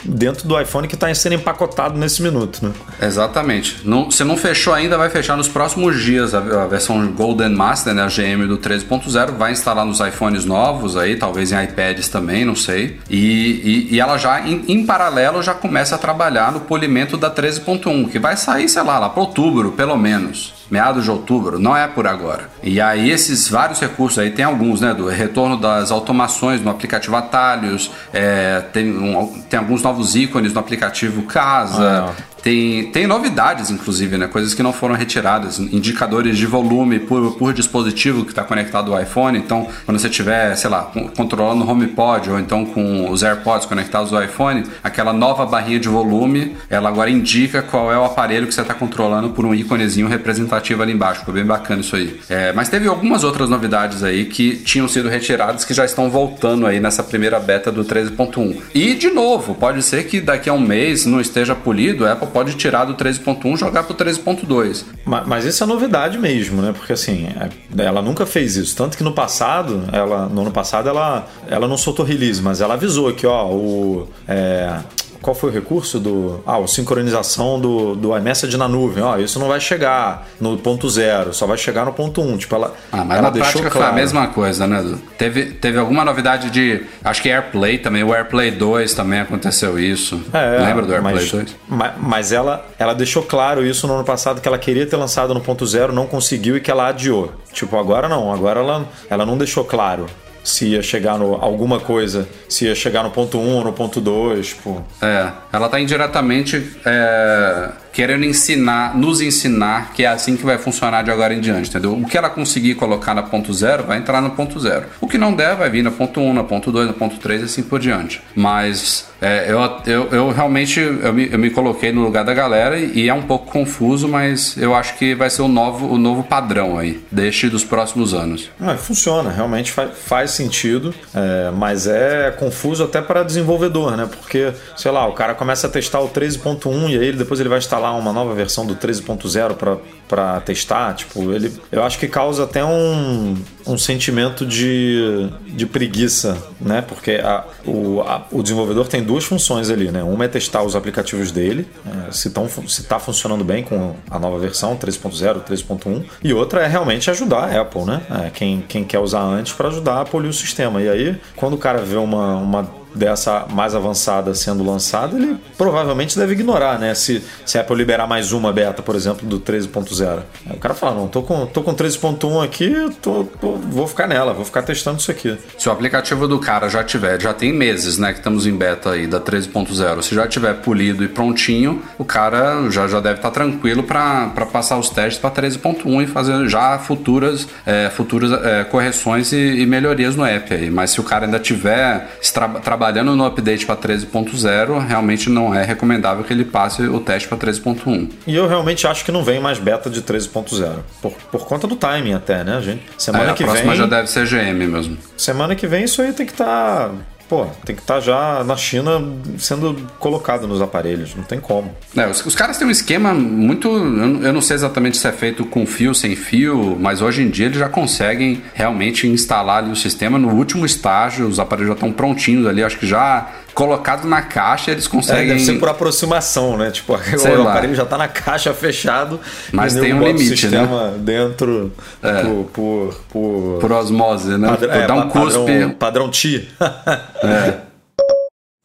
[0.04, 2.72] dentro do iPhone que está sendo empacotado nesse minuto, né?
[3.02, 3.78] Exatamente.
[3.84, 6.34] Não, se não fechou ainda, vai fechar nos próximos dias.
[6.36, 10.96] A, a versão Golden Master, né, a GM do 13.0, vai instalar nos iPhones novos
[10.98, 13.00] aí, talvez em iPads também, não sei.
[13.10, 17.32] E, e, e ela já, em, em paralelo, já começa a trabalhar no polimento da
[17.32, 20.54] 13.1, que vai sair, sei lá, lá para outubro, pelo menos.
[20.70, 22.50] Meados de outubro, não é por agora.
[22.64, 24.94] E aí, esses vários recursos aí, tem alguns, né?
[24.94, 30.60] Do retorno das automações no aplicativo Atalhos, é, tem, um- tem alguns novos ícones no
[30.60, 32.06] aplicativo Casa.
[32.10, 32.14] Ah,
[32.46, 34.28] Tem, tem novidades, inclusive, né?
[34.28, 35.58] Coisas que não foram retiradas.
[35.58, 39.36] Indicadores de volume por, por dispositivo que está conectado ao iPhone.
[39.36, 44.14] Então, quando você estiver, sei lá, controlando o HomePod ou então com os AirPods conectados
[44.14, 48.54] ao iPhone, aquela nova barrinha de volume, ela agora indica qual é o aparelho que
[48.54, 51.22] você está controlando por um íconezinho representativo ali embaixo.
[51.22, 52.20] Ficou bem bacana isso aí.
[52.30, 56.68] É, mas teve algumas outras novidades aí que tinham sido retiradas que já estão voltando
[56.68, 58.58] aí nessa primeira beta do 13.1.
[58.76, 62.54] E, de novo, pode ser que daqui a um mês não esteja polido, a pode
[62.56, 64.84] tirar do 13.1 e jogar pro 13.2.
[65.06, 66.74] Ma- Mas isso é novidade mesmo, né?
[66.78, 68.76] Porque assim, é- ela nunca fez isso.
[68.76, 72.74] Tanto que no passado, ela, no ano passado, ela, ela não soltou release, mas ela
[72.74, 74.10] avisou que, ó, o.
[74.28, 74.80] é,
[75.22, 76.42] qual foi o recurso do.
[76.46, 79.04] Ah, o sincronização do, do iMessage na nuvem.
[79.04, 82.38] Ó, isso não vai chegar no ponto zero, só vai chegar no ponto um.
[82.38, 82.74] Tipo, ela.
[82.92, 84.80] Ah, mas ela na prática foi a mesma coisa, né?
[84.80, 85.00] Edu?
[85.18, 86.82] Teve, teve alguma novidade de.
[87.04, 90.22] Acho que AirPlay também, o AirPlay 2 também aconteceu isso.
[90.34, 91.56] É, Lembra do AirPlay mas, 2?
[91.68, 95.34] ma- Mas ela, ela deixou claro isso no ano passado que ela queria ter lançado
[95.34, 97.32] no ponto zero, não conseguiu e que ela adiou.
[97.54, 100.06] Tipo, agora não, agora ela, ela não deixou claro
[100.46, 104.00] se ia chegar no alguma coisa, se ia chegar no ponto 1 ou no ponto
[104.00, 104.86] 2, tipo.
[105.02, 111.02] É, ela tá indiretamente é, querendo ensinar, nos ensinar que é assim que vai funcionar
[111.02, 111.94] de agora em diante, entendeu?
[111.94, 114.88] O que ela conseguir colocar na ponto zero vai entrar no ponto zero.
[115.00, 117.42] O que não der vai vir na ponto 1, na ponto 2, na ponto 3
[117.42, 118.22] e assim por diante.
[118.36, 122.78] Mas é, eu, eu, eu realmente eu me, eu me coloquei no lugar da galera
[122.78, 126.24] e, é um pouco confuso, mas eu acho que vai ser o novo, o novo
[126.24, 128.52] padrão aí, deste dos próximos anos.
[128.60, 134.08] Ah, funciona, realmente faz, faz sentido, é, mas é confuso até para desenvolvedor, né?
[134.10, 137.60] Porque, sei lá, o cara começa a testar o 13.1 e aí depois ele vai
[137.60, 142.44] instalar uma nova versão do 13.0 para para testar, tipo, ele eu acho que causa
[142.44, 143.36] até um,
[143.68, 146.82] um sentimento de, de preguiça, né?
[146.82, 150.04] Porque a, o, a- o desenvolvedor tem duas funções ali, né?
[150.04, 151.68] Uma é testar os aplicativos dele,
[152.08, 156.62] é, se estão se tá funcionando bem com a nova versão 3.0, 3.1, e outra
[156.64, 158.02] é realmente ajudar a Apple, né?
[158.26, 160.82] É, quem, quem quer usar antes para ajudar a polir o sistema.
[160.82, 166.18] E aí, quando o cara vê uma, uma dessa mais avançada sendo lançada, ele provavelmente
[166.18, 166.94] deve ignorar, né?
[166.96, 170.20] Se, se a Apple liberar mais uma beta, por exemplo, do 13.0.
[170.50, 174.08] Aí o cara fala, não, tô com, tô com 13.1 aqui, tô, tô- vou ficar
[174.08, 175.38] nela, vou ficar testando isso aqui.
[175.58, 178.92] Se o aplicativo do cara já tiver, já tem meses, né, que estamos em beta
[178.92, 183.32] aí da 13.0, se já tiver polido e prontinho, o cara já, já deve estar
[183.32, 189.32] tranquilo para passar os testes para 13.1 e fazer já futuras, é, futuras é, correções
[189.32, 190.70] e, e melhorias no app aí.
[190.70, 195.64] Mas se o cara ainda tiver tra trabalhando no update para 13.0, realmente não é
[195.64, 198.10] recomendável que ele passe o teste para 13.1.
[198.28, 200.80] E eu realmente acho que não vem mais beta de 13.0.
[201.02, 202.84] Por, por conta do timing até, né, gente?
[202.98, 203.82] Semana É, que próxima vem.
[203.82, 204.98] já deve ser GM mesmo.
[205.18, 206.92] Semana que vem isso aí tem que estar.
[207.28, 209.02] pô, tem que estar já na China
[209.40, 211.16] sendo colocado nos aparelhos.
[211.16, 211.76] Não tem como.
[211.98, 213.68] É, os, os caras têm um esquema muito.
[213.68, 217.24] Eu, não- eu não sei exatamente se é feito com fio, sem fio, mas hoje
[217.24, 221.28] em dia eles já conseguem realmente instalar ali o sistema no último estágio.
[221.28, 225.28] Os aparelhos já estão prontinhos ali, acho que já colocado na caixa, eles É, conseguem.
[225.30, 226.70] deve ser por aproximação, né?
[226.70, 227.52] Tipo, Sei o lá.
[227.54, 229.20] aparelho já tá na caixa fechado.
[229.52, 230.36] Mas tem um limite, né?
[230.36, 231.72] sistema dentro
[232.04, 232.22] É.
[232.22, 234.50] por, por, por, Por osmose, né?
[234.50, 235.40] padrão- Por é, dar um pa- cuspe.
[235.40, 236.50] padrão, padrão TI.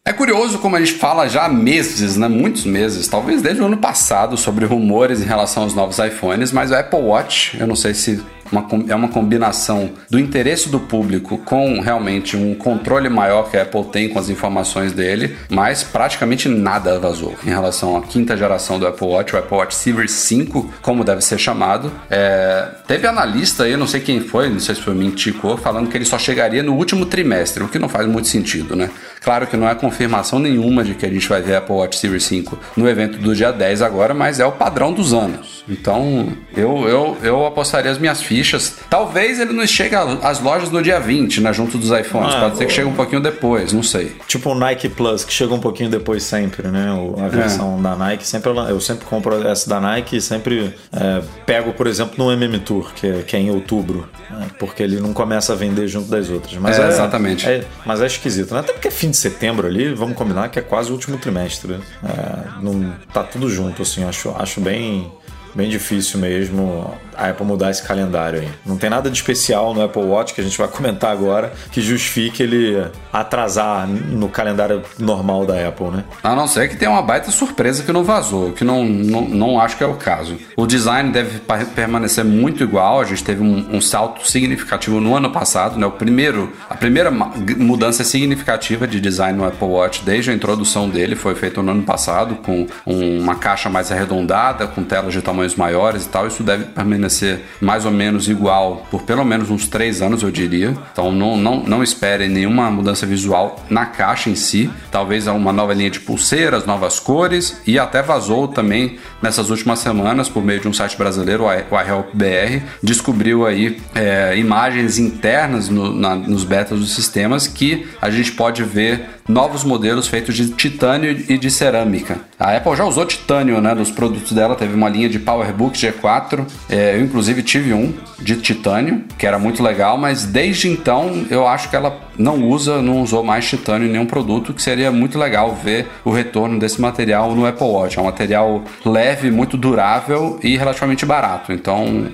[0.05, 2.27] É curioso como a gente fala já há meses, né?
[2.27, 6.71] Muitos meses, talvez desde o ano passado, sobre rumores em relação aos novos iPhones, mas
[6.71, 8.21] o Apple Watch, eu não sei se
[8.53, 13.63] uma é uma combinação do interesse do público com realmente um controle maior que a
[13.63, 18.79] Apple tem com as informações dele, mas praticamente nada vazou em relação à quinta geração
[18.79, 21.93] do Apple Watch, o Apple Watch Series 5, como deve ser chamado.
[22.09, 25.89] É, teve analista aí, não sei quem foi, não sei se foi o Mintico, falando
[25.89, 28.91] que ele só chegaria no último trimestre, o que não faz muito sentido, né?
[29.21, 32.25] Claro que não é confirmação nenhuma de que a gente vai ver Apple Watch Series
[32.25, 35.63] 5 no evento do dia 10 agora, mas é o padrão dos anos.
[35.69, 38.77] Então, eu, eu, eu apostaria as minhas fichas.
[38.89, 41.53] Talvez ele não chegue às lojas no dia 20, né?
[41.53, 42.35] Junto dos iPhones.
[42.35, 44.17] Ah, Pode ser que chegue um pouquinho depois, não sei.
[44.27, 46.89] Tipo o Nike Plus, que chega um pouquinho depois sempre, né?
[47.25, 48.27] A versão da Nike.
[48.27, 52.59] Sempre, eu- sempre compro essa da Nike e sempre é, pego, por exemplo, no MM
[52.61, 54.09] Tour, que é, que é em outubro.
[54.31, 54.47] né?
[54.59, 56.55] Porque ele não começa a vender junto das outras.
[56.55, 57.47] Mas É, exatamente.
[57.49, 58.61] é- mas é esquisito, né?
[58.61, 61.73] Até porque é fim de setembro ali, vamos combinar que é quase o último trimestre.
[61.73, 61.81] né?
[62.05, 64.05] É, não, tá tudo junto, assim.
[64.05, 65.13] Acho, acho bem,
[65.55, 68.49] bem difícil mesmo a Apple mudar esse calendário aí.
[68.65, 71.81] Não tem nada de especial no Apple Watch que a gente vai comentar agora que
[71.81, 72.83] justifique ele
[73.13, 76.05] atrasar no calendário normal da Apple, né?
[76.23, 79.61] A não ser que tenha uma baita surpresa que não vazou, que não, não, não
[79.61, 80.37] acho que é o caso.
[80.57, 81.41] O design deve
[81.75, 85.87] permanecer muito igual, a gente teve um, um salto significativo no ano passado, né?
[85.87, 91.15] O primeiro, a primeira mudança significativa de design no Apple Watch desde a introdução dele
[91.17, 95.57] foi feita no ano passado, com um- uma caixa mais arredondada, com telas de tamanhos
[95.57, 96.27] maiores e tal.
[96.27, 100.77] Isso deve permanecer mais ou menos igual por pelo menos uns três anos, eu diria.
[100.93, 104.71] Então não, não, não esperem nenhuma mudança visual na caixa em si.
[104.91, 110.29] Talvez uma nova linha de pulseiras, novas cores e até vazou também nessas últimas semanas
[110.29, 115.95] por meio de um site brasileiro, o iHelp BR, descobriu aí é, imagens internas no-
[115.95, 121.25] na- nos betas dos sistemas que a gente pode ver novos modelos feitos de titânio
[121.29, 122.19] e de cerâmica.
[122.39, 126.45] A Apple já usou titânio né, nos produtos dela, teve uma linha de PowerBook G4,
[126.69, 131.47] é, eu inclusive tive um de titânio, que era muito legal, mas desde então eu
[131.47, 135.19] acho que ela não usa, não usou mais titânio em nenhum produto, que seria muito
[135.19, 137.99] legal ver o retorno desse material no Apple Watch.
[137.99, 141.53] É um material leve, muito durável e relativamente barato.
[141.53, 142.09] Então,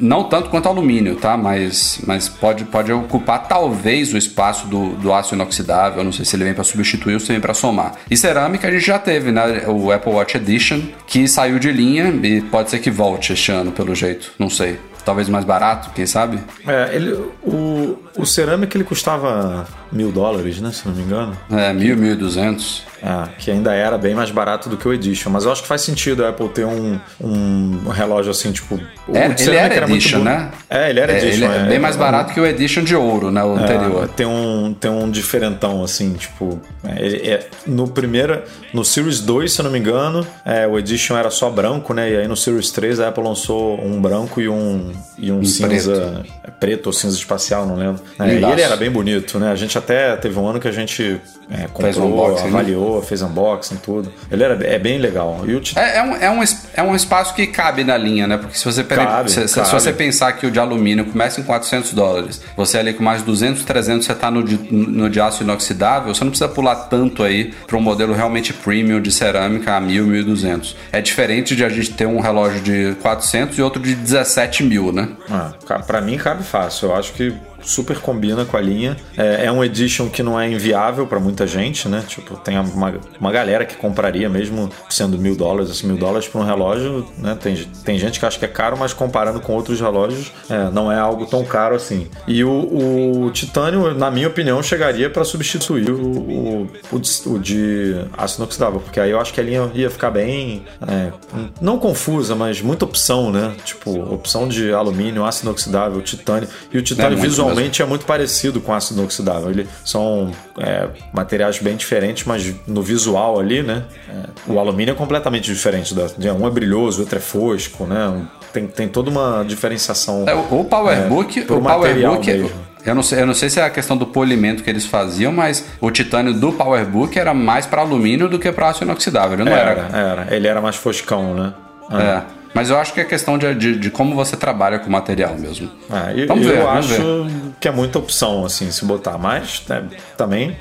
[0.00, 1.36] não tanto quanto alumínio, tá?
[1.36, 6.02] Mas, mas pode, pode ocupar talvez o espaço do, do aço inoxidável.
[6.02, 7.94] Não sei se ele vem para substituir ou se vem para somar.
[8.10, 9.64] E cerâmica a gente já teve, né?
[9.66, 13.72] O Apple Watch Edition, que saiu de linha e pode ser que volte este ano,
[13.72, 14.32] pelo jeito.
[14.38, 14.78] Não sei.
[15.04, 16.38] Talvez mais barato, quem sabe?
[16.66, 20.70] É, ele, o, o cerâmica ele custava mil dólares, né?
[20.72, 21.36] Se não me engano.
[21.50, 22.82] É, mil, mil e duzentos.
[23.02, 25.30] É, que ainda era bem mais barato do que o Edition.
[25.30, 28.78] Mas eu acho que faz sentido a Apple ter um, um relógio assim, tipo.
[29.08, 30.50] o Era- de ele era muito Edition, né?
[30.68, 31.46] É, ele era É, Edition.
[31.50, 33.42] ele é bem mais barato que o Edition de ouro, né?
[33.42, 34.04] O anterior.
[34.04, 36.60] É, tem um, tem um diferentão, assim, tipo.
[36.84, 38.42] é, é- no primeiro.
[38.74, 42.10] No Series 2, se eu não me engano, é, o Edition era só branco, né?
[42.10, 46.22] E aí no Series 3 a Apple lançou um branco e um, e um, cinza
[46.60, 46.86] preto.
[46.88, 48.02] ou cinza espacial, não lembro.
[48.18, 49.50] É, e ele era bem bonito, né?
[49.50, 52.48] A gente até teve um ano que a gente é, Fez um comprou, unboxing, né?
[52.50, 54.12] avaliou, fez unboxing, tudo.
[54.30, 55.40] Ele era, é bem legal.
[55.76, 58.36] É, é um, é, um, é um espaço que cabe na linha, né?
[58.36, 59.68] Porque se você, Cabe, se, se- se cabe.
[59.70, 63.64] você pensar que o de alumínio começa em 400 dólares, você ali com mais 200,
[63.64, 67.52] 300, você tá no de, no de aço inoxidável, você não precisa pular tanto aí
[67.66, 70.76] para um modelo realmente premium de cerâmica a 1.000, 1.200.
[70.92, 74.92] É diferente de a gente ter um relógio de 400 e outro de 17 mil,
[74.92, 75.08] né?
[75.28, 75.52] Ah,
[75.86, 76.90] pra mim cabe fácil.
[76.90, 78.96] Eu acho que super combina com a linha.
[79.16, 82.02] É, é um edition que não é inviável pra muita gente, né?
[82.06, 86.40] Tipo, tem uma, uma galera que compraria mesmo sendo mil dólares, assim, mil dólares pra
[86.40, 87.36] um relógio, né?
[87.40, 90.90] Tem, tem gente que acha que é caro, mas comparando com outros relógios, é, não
[90.90, 92.06] é algo tão caro assim.
[92.26, 98.40] E o, o titânio, na minha opinião, chegaria pra substituir o, o, o de- aço
[98.40, 101.12] inoxidável, porque aí eu acho que a linha ia ficar bem, é,
[101.60, 103.52] não confusa, mas muita opção, né?
[103.64, 106.48] Tipo, opção de alumínio, aço inoxidável, titânio.
[106.72, 107.49] E o titânio muito visualmente
[107.82, 109.50] é muito parecido com aço inoxidável.
[109.50, 113.84] Eles são é, materiais bem diferentes, mas no visual ali, né?
[114.08, 115.94] é, o alumínio é completamente diferente.
[115.94, 118.26] Da, um é brilhoso, o outro é fosco, né?
[118.52, 120.24] Tem, tem toda uma diferenciação.
[120.26, 122.50] É, o PowerBook, É, o material PowerBook, mesmo.
[122.84, 125.32] eu não, sei, eu não sei se é a questão do polimento que eles faziam,
[125.32, 129.44] mas o titânio do PowerBook era mais para alumínio do que para aço inoxidável, ele
[129.48, 129.70] não era.
[129.70, 130.34] era, era.
[130.34, 131.54] Ele era mais foscão, né?
[131.92, 132.39] É.
[132.54, 135.36] Mas eu acho que é questão de, de, de como você trabalha com o material
[135.38, 135.70] mesmo.
[135.88, 137.26] Ah, eu, Vamos eu ver, vamos acho
[137.60, 139.16] que é muita opção, assim, se botar.
[139.18, 139.84] Mas né,
[140.16, 140.56] também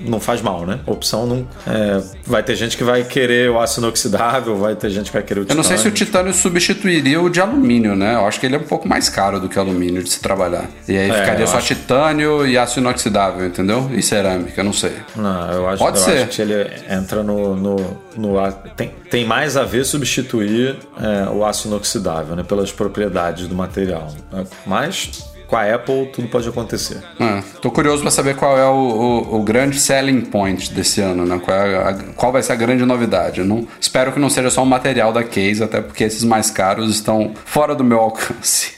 [0.00, 0.78] não faz mal, né?
[0.86, 1.48] Opção não.
[1.66, 5.22] é, vai ter gente que vai querer o aço inoxidável, vai ter gente que vai
[5.22, 6.32] querer o Eu não sei se o titânio.
[6.32, 8.14] titânio substituiria o de alumínio, né?
[8.14, 10.20] Eu acho que ele é um pouco mais caro do que o alumínio de se
[10.20, 10.66] trabalhar.
[10.88, 11.66] E aí É, ficaria eu só acho.
[11.74, 13.90] titânio e aço inoxidável, entendeu?
[13.92, 14.92] E cerâmica, eu não sei.
[15.16, 16.18] Não, eu acho, Pode eu ser.
[16.22, 17.56] acho que ele entra no.
[17.56, 17.76] no,
[18.16, 18.34] no
[18.76, 22.42] tem, tem mais a ver substituir é, o aço inoxidável, né?
[22.42, 24.08] Pelas propriedades do material.
[24.30, 24.44] né?
[24.66, 27.02] Mas com a Apple tudo pode acontecer.
[27.20, 31.26] É, tô curioso para saber qual é o, o- o grande selling point desse ano,
[31.26, 31.38] né?
[31.44, 33.42] Qual, é a- qual vai ser a grande novidade?
[33.44, 36.90] Não, espero que não seja só o material da case, até porque esses mais caros
[36.90, 38.72] estão fora do meu alcance.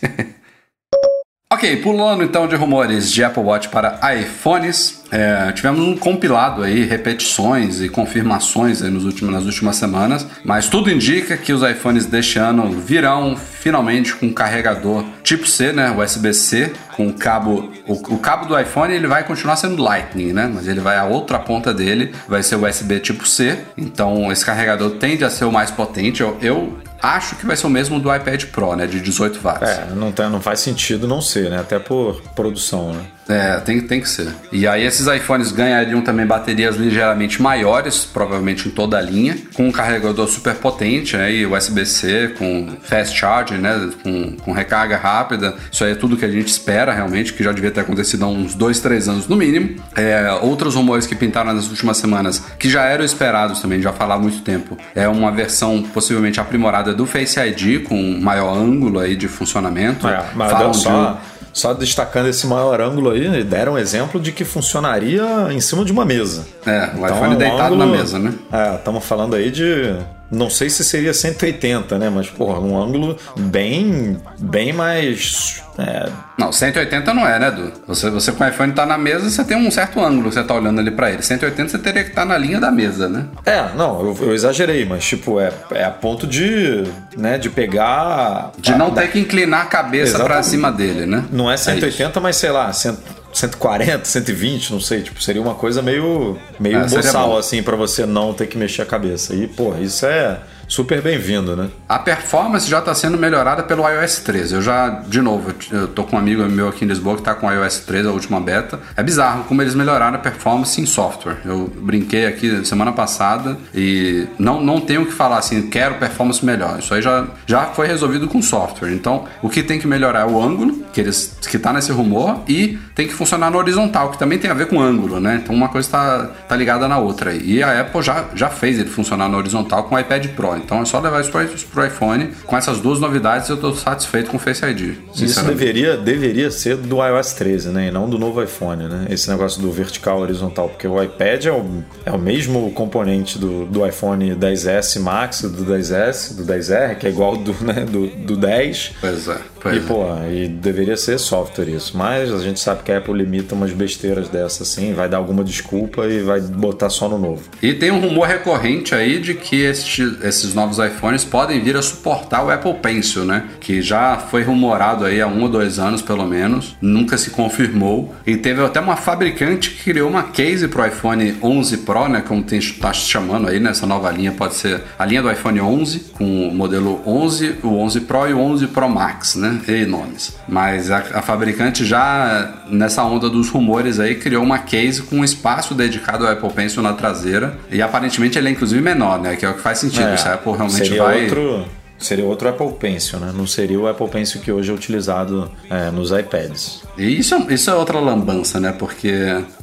[1.52, 6.84] Ok, pulando então de rumores de Apple Watch para iPhones, é, tivemos um compilado aí,
[6.84, 12.04] repetições e confirmações aí nos últimos, nas últimas semanas, mas tudo indica que os iPhones
[12.04, 18.18] deste ano virão finalmente com carregador tipo C, né, USB-C, com o cabo, o, o
[18.18, 21.72] cabo do iPhone ele vai continuar sendo Lightning, né, mas ele vai a outra ponta
[21.72, 26.22] dele, vai ser USB tipo C, então esse carregador tende a ser o mais potente,
[26.22, 29.68] eu, eu acho que vai ser o mesmo do iPad Pro, né, de 18 watts.
[29.70, 31.60] É, não, tem, não faz sentido não ser, né?
[31.60, 33.04] Até por produção, né?
[33.28, 34.28] É, tem, tem que ser.
[34.52, 39.66] E aí esses iPhones ganhariam também baterias ligeiramente maiores, provavelmente em toda a linha, com
[39.68, 45.54] um carregador super potente, né, e USB-C, com fast charging, né, com, com recarga rápida.
[45.72, 48.28] Isso aí é tudo que a gente espera realmente, que já devia ter acontecido há
[48.28, 49.76] uns dois, três anos no mínimo.
[49.96, 54.20] É, outros rumores que pintaram nas últimas semanas, que já eram esperados também, já falaram
[54.20, 59.16] há muito tempo, é uma versão possivelmente aprimorada do Face ID, com maior ângulo aí
[59.16, 60.06] de funcionamento.
[60.06, 61.16] É, mas Falam deu de um-
[61.54, 65.92] só, destacando esse maior ângulo aí, deram um exemplo de que funcionaria em cima de
[65.92, 66.44] uma mesa.
[66.66, 68.34] É, o Então, iPhone um deitado na ângulo- mesa, né?
[68.52, 69.94] É, estamos falando aí de.
[70.30, 72.10] Não sei se seria 180, né?
[72.10, 74.16] Mas, porra, um ângulo bem.
[74.40, 75.62] bem mais.
[75.78, 76.08] é,
[76.38, 77.72] Não, 180 não é, né, Du?
[77.86, 80.42] Você, você com o iPhone tá na mesa, você tem um certo ângulo que você
[80.42, 81.22] tá olhando ali pra ele.
[81.22, 83.26] 180 você teria que estar na linha da mesa, né?
[83.46, 86.82] É, não, eu, eu exagerei, mas tipo, é, é a ponto de.
[87.16, 88.50] né, de pegar.
[88.58, 90.46] De a- não ter que inclinar a cabeça pra Exatamente.
[90.48, 91.24] cima dele, né?
[91.30, 91.64] Não é isso.
[91.64, 92.96] 180, mas sei lá, 100,
[93.34, 95.02] 140, 120, não sei.
[95.02, 98.82] Tipo, seria uma coisa meio, meio seria boçal, assim, pra você não ter que mexer
[98.82, 99.34] a cabeça.
[99.34, 101.68] E, pô, isso é super bem-vindo, né?
[101.88, 104.54] A performance já está sendo melhorada pelo iOS 13.
[104.54, 107.34] Eu já, de novo, eu tô com um amigo meu aqui em Lisboa que tá
[107.34, 108.80] com o iOS 13, a última beta.
[108.96, 111.38] É bizarro como eles melhoraram a performance em software.
[111.44, 116.44] Eu brinquei aqui semana passada e não, não tenho o que falar assim, quero performance
[116.44, 116.78] melhor.
[116.78, 118.92] Isso aí já, já foi resolvido com software.
[118.92, 122.40] Então, o que tem que melhorar é o ângulo, que, eles, que tá nesse rumor,
[122.48, 125.40] e tem que funcionar no horizontal, que também tem a ver com ângulo, né?
[125.42, 127.32] Então, uma coisa tá, tá ligada na outra.
[127.32, 130.53] E a Apple já, já fez ele funcionar no horizontal com o iPad Pro.
[130.58, 132.32] Então, é só levar isso pro, pro iPhone.
[132.44, 134.96] Com essas duas novidades, eu tô satisfeito com o Face ID.
[135.16, 137.88] Isso deveria, deveria ser do iOS 13, né?
[137.88, 139.06] E não do novo iPhone, né?
[139.10, 140.68] Esse negócio do vertical horizontal.
[140.68, 145.64] Porque o iPad é o, é o mesmo componente do, do iPhone 10S Max, do
[145.64, 148.92] 10S, do 10R, que é igual do, né, do, do 10.
[149.00, 149.53] Pois é.
[149.64, 149.82] Pois E, é.
[149.82, 151.96] pô, e deveria ser software isso.
[151.96, 155.42] Mas a gente sabe que a Apple limita umas besteiras dessas assim, vai dar alguma
[155.42, 157.42] desculpa e vai botar só no novo.
[157.62, 161.82] E tem um rumor recorrente aí de que este- esses novos iPhones podem vir a
[161.82, 163.44] suportar o Apple Pencil, né?
[163.58, 166.76] Que já foi rumorado aí há um ou dois anos, pelo menos.
[166.80, 168.14] Nunca se confirmou.
[168.26, 172.20] E teve até uma fabricante que criou uma case pro iPhone 11 Pro, né?
[172.20, 174.32] Como tem, tá chamando aí nessa nova linha.
[174.32, 178.34] Pode ser a linha do iPhone 11, com o modelo 11, o 11 Pro e
[178.34, 179.53] o 11 Pro Max, né?
[179.68, 180.36] E nomes.
[180.48, 185.24] Mas a, a fabricante já, nessa onda dos rumores aí, criou uma case com um
[185.24, 187.56] espaço dedicado ao Apple Pencil na traseira.
[187.70, 189.36] E aparentemente ele é inclusive menor, né?
[189.36, 190.08] Que é o que faz sentido.
[190.08, 191.22] É, Se a Apple realmente vai.
[191.24, 191.66] outro
[191.98, 193.32] Seria outro Apple Pencil, né?
[193.34, 196.82] Não seria o Apple Pencil que hoje é utilizado é, nos iPads.
[196.98, 198.72] E isso, é- isso é outra lambança, né?
[198.78, 199.12] Porque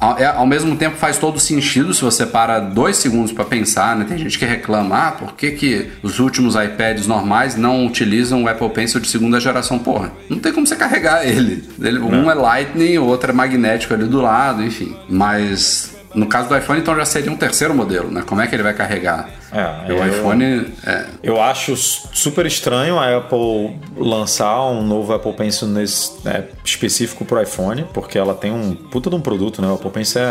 [0.00, 3.94] ao, é- ao mesmo tempo faz todo sentido se você para dois segundos para pensar,
[3.96, 4.06] né?
[4.08, 8.48] Tem gente que reclama, ah, por que, que os últimos iPads normais não utilizam o
[8.48, 9.78] Apple Pencil de segunda geração?
[9.78, 11.62] Porra, não tem como você carregar ele.
[11.80, 14.96] Ele- um é Lightning, o outro é magnético ali do lado, enfim.
[15.08, 18.22] Mas no caso do iPhone, então já seria um terceiro modelo, né?
[18.26, 19.28] Como é que ele vai carregar?
[19.52, 25.32] É, o eu- iPhone é, Eu acho super estranho a Apple lançar um novo Apple
[25.34, 29.68] Pencil nesse, é, específico pro iPhone, porque ela tem um puta de um produto, né?
[29.68, 30.24] O Apple Pencil é,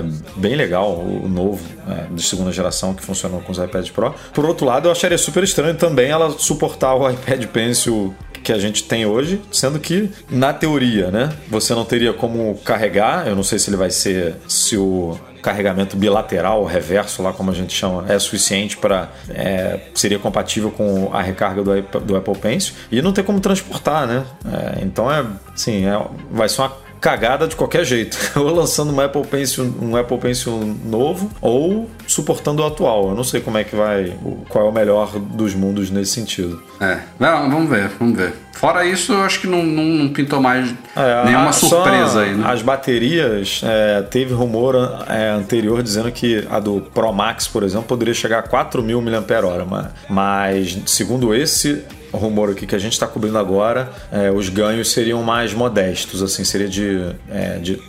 [0.00, 0.04] é
[0.36, 4.14] bem legal, o novo, é, de segunda geração, que funcionou com os iPads Pro.
[4.32, 8.58] Por outro lado, eu acharia super estranho também ela suportar o iPad Pencil que a
[8.58, 13.42] gente tem hoje, sendo que, na teoria, né, você não teria como carregar, eu não
[13.42, 18.04] sei se ele vai ser, se o carregamento bilateral, reverso, lá como a gente chama,
[18.08, 23.12] é suficiente para é, seria compatível com a recarga do, do Apple Pencil e não
[23.12, 24.24] tem como transportar, né?
[24.46, 25.24] É, então é,
[25.54, 28.18] assim, é, vai ser uma cagada de qualquer jeito.
[28.38, 33.10] ou lançando um Apple Pencil, um Apple Pencil novo, ou suportando o atual.
[33.10, 34.12] Eu não sei como é que vai,
[34.48, 36.62] qual é o melhor dos mundos nesse sentido.
[36.80, 38.34] É, não, vamos ver, vamos ver.
[38.58, 42.34] Fora isso, eu acho que não, não, não pintou mais é, nenhuma a, surpresa aí,
[42.34, 42.44] né?
[42.44, 44.74] As baterias, é, teve rumor
[45.08, 49.90] é, anterior dizendo que a do Pro Max, por exemplo, poderia chegar a 4.000 mAh,
[50.10, 55.22] mas segundo esse, rumor aqui que a gente está cobrindo agora, é, os ganhos seriam
[55.22, 57.80] mais modestos, assim, seria de, é, de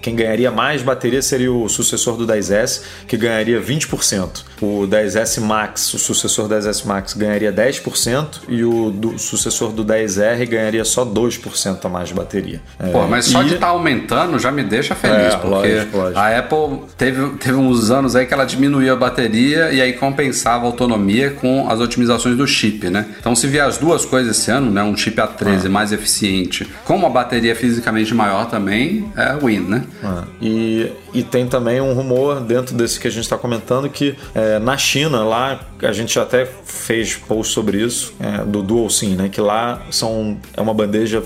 [0.00, 4.44] quem ganharia mais bateria seria o sucessor do 10S, que ganharia 20%.
[4.60, 9.84] O 10S Max, o sucessor do 10S Max, ganharia 10% e o do, sucessor do
[9.84, 12.60] 10R ganharia só 2% a mais de bateria.
[12.90, 13.46] Pô, mas só e...
[13.46, 16.18] de estar tá aumentando já me deixa feliz, é, porque lógico, lógico.
[16.18, 20.64] a Apple teve, teve uns anos aí que ela diminuía a bateria e aí compensava
[20.64, 23.06] a autonomia com as otimizações do chip, né?
[23.18, 25.68] Então se vier as duas coisas esse ano, né, um chip A13 ah.
[25.68, 29.84] mais eficiente com uma bateria fisicamente maior também, é win né?
[30.02, 34.14] Ah, e, e tem também um rumor dentro desse que a gente está comentando que
[34.34, 39.16] é, na China, lá, a gente até fez post sobre isso, é, do Dual SIM,
[39.16, 39.28] né?
[39.28, 41.22] Que lá são, é uma bandeja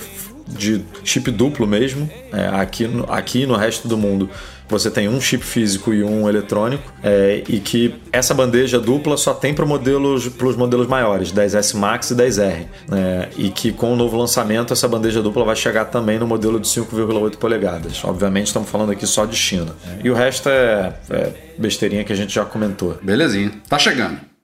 [0.47, 2.09] de chip duplo mesmo.
[2.33, 4.31] É, aqui, aqui no resto do mundo
[4.69, 9.35] você tem um chip físico e um eletrônico, é, e que essa bandeja dupla só
[9.35, 12.67] tem para modelos, os modelos maiores, 10S Max e 10R.
[12.89, 13.29] Né?
[13.37, 16.69] E que com o novo lançamento essa bandeja dupla vai chegar também no modelo de
[16.69, 18.05] 5,8 polegadas.
[18.05, 19.75] Obviamente estamos falando aqui só de China.
[20.03, 22.99] E o resto é, é besteirinha que a gente já comentou.
[23.03, 23.53] Belezinha.
[23.69, 24.36] Tá chegando.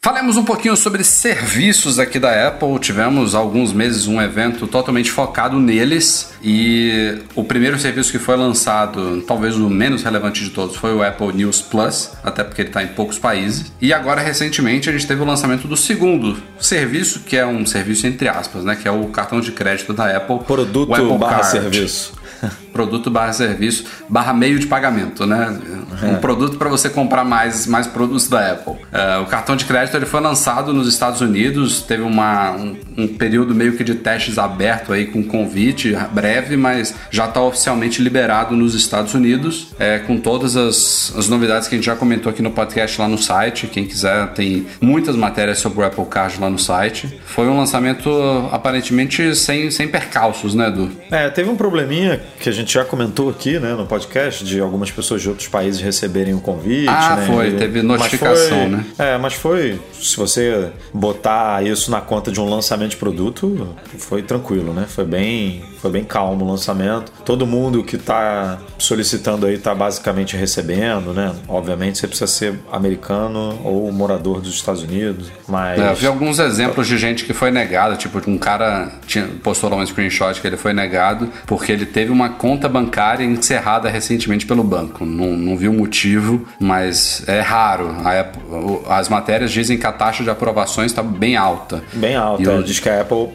[0.00, 2.78] Falemos um pouquinho sobre serviços aqui da Apple.
[2.78, 8.36] Tivemos há alguns meses um evento totalmente focado neles e o primeiro serviço que foi
[8.36, 12.68] lançado, talvez o menos relevante de todos, foi o Apple News Plus, até porque ele
[12.68, 13.72] está em poucos países.
[13.80, 18.06] E agora recentemente a gente teve o lançamento do segundo serviço, que é um serviço
[18.06, 20.38] entre aspas, né, que é o cartão de crédito da Apple.
[20.46, 21.50] Produto Apple barra Card.
[21.50, 22.12] serviço
[22.78, 25.58] produto barra serviço barra meio de pagamento, né?
[26.00, 26.16] Um é.
[26.18, 28.74] produto para você comprar mais, mais produtos da Apple.
[28.74, 33.08] Uh, o cartão de crédito ele foi lançado nos Estados Unidos, teve uma, um, um,
[33.08, 38.54] período meio que de testes aberto aí com convite breve, mas já está oficialmente liberado
[38.54, 42.42] nos Estados Unidos, é, com todas as, as novidades que a gente já comentou aqui
[42.42, 43.66] no podcast lá no site.
[43.66, 47.20] Quem quiser tem muitas matérias sobre o Apple Card lá no site.
[47.24, 48.08] Foi um lançamento
[48.52, 50.90] aparentemente sem, sem percalços, né, Edu?
[51.10, 54.90] É, teve um probleminha que a gente já comentou aqui, né, no podcast, de algumas
[54.90, 56.88] pessoas de outros países receberem o convite.
[56.88, 57.26] Ah, né?
[57.26, 58.84] foi, teve notificação, foi, né?
[58.98, 59.80] É, mas foi.
[59.92, 64.86] Se você botar isso na conta de um lançamento de produto, foi tranquilo, né?
[64.88, 67.12] Foi bem, foi bem calmo o lançamento.
[67.24, 71.34] Todo mundo que está solicitando aí está basicamente recebendo, né?
[71.48, 75.80] Obviamente você precisa ser americano ou morador dos Estados Unidos, mas.
[75.80, 79.70] É, eu vi alguns exemplos de gente que foi negada, tipo, um cara tinha, postou
[79.70, 84.46] lá um screenshot que ele foi negado porque ele teve uma conta bancária encerrada recentemente
[84.46, 85.04] pelo banco.
[85.04, 87.94] Não, não vi o motivo, mas é raro.
[88.04, 91.82] Apple, as matérias dizem que a taxa de aprovações está bem alta.
[91.92, 92.42] Bem alta.
[92.42, 92.62] Eu...
[92.62, 93.28] Diz que a Apple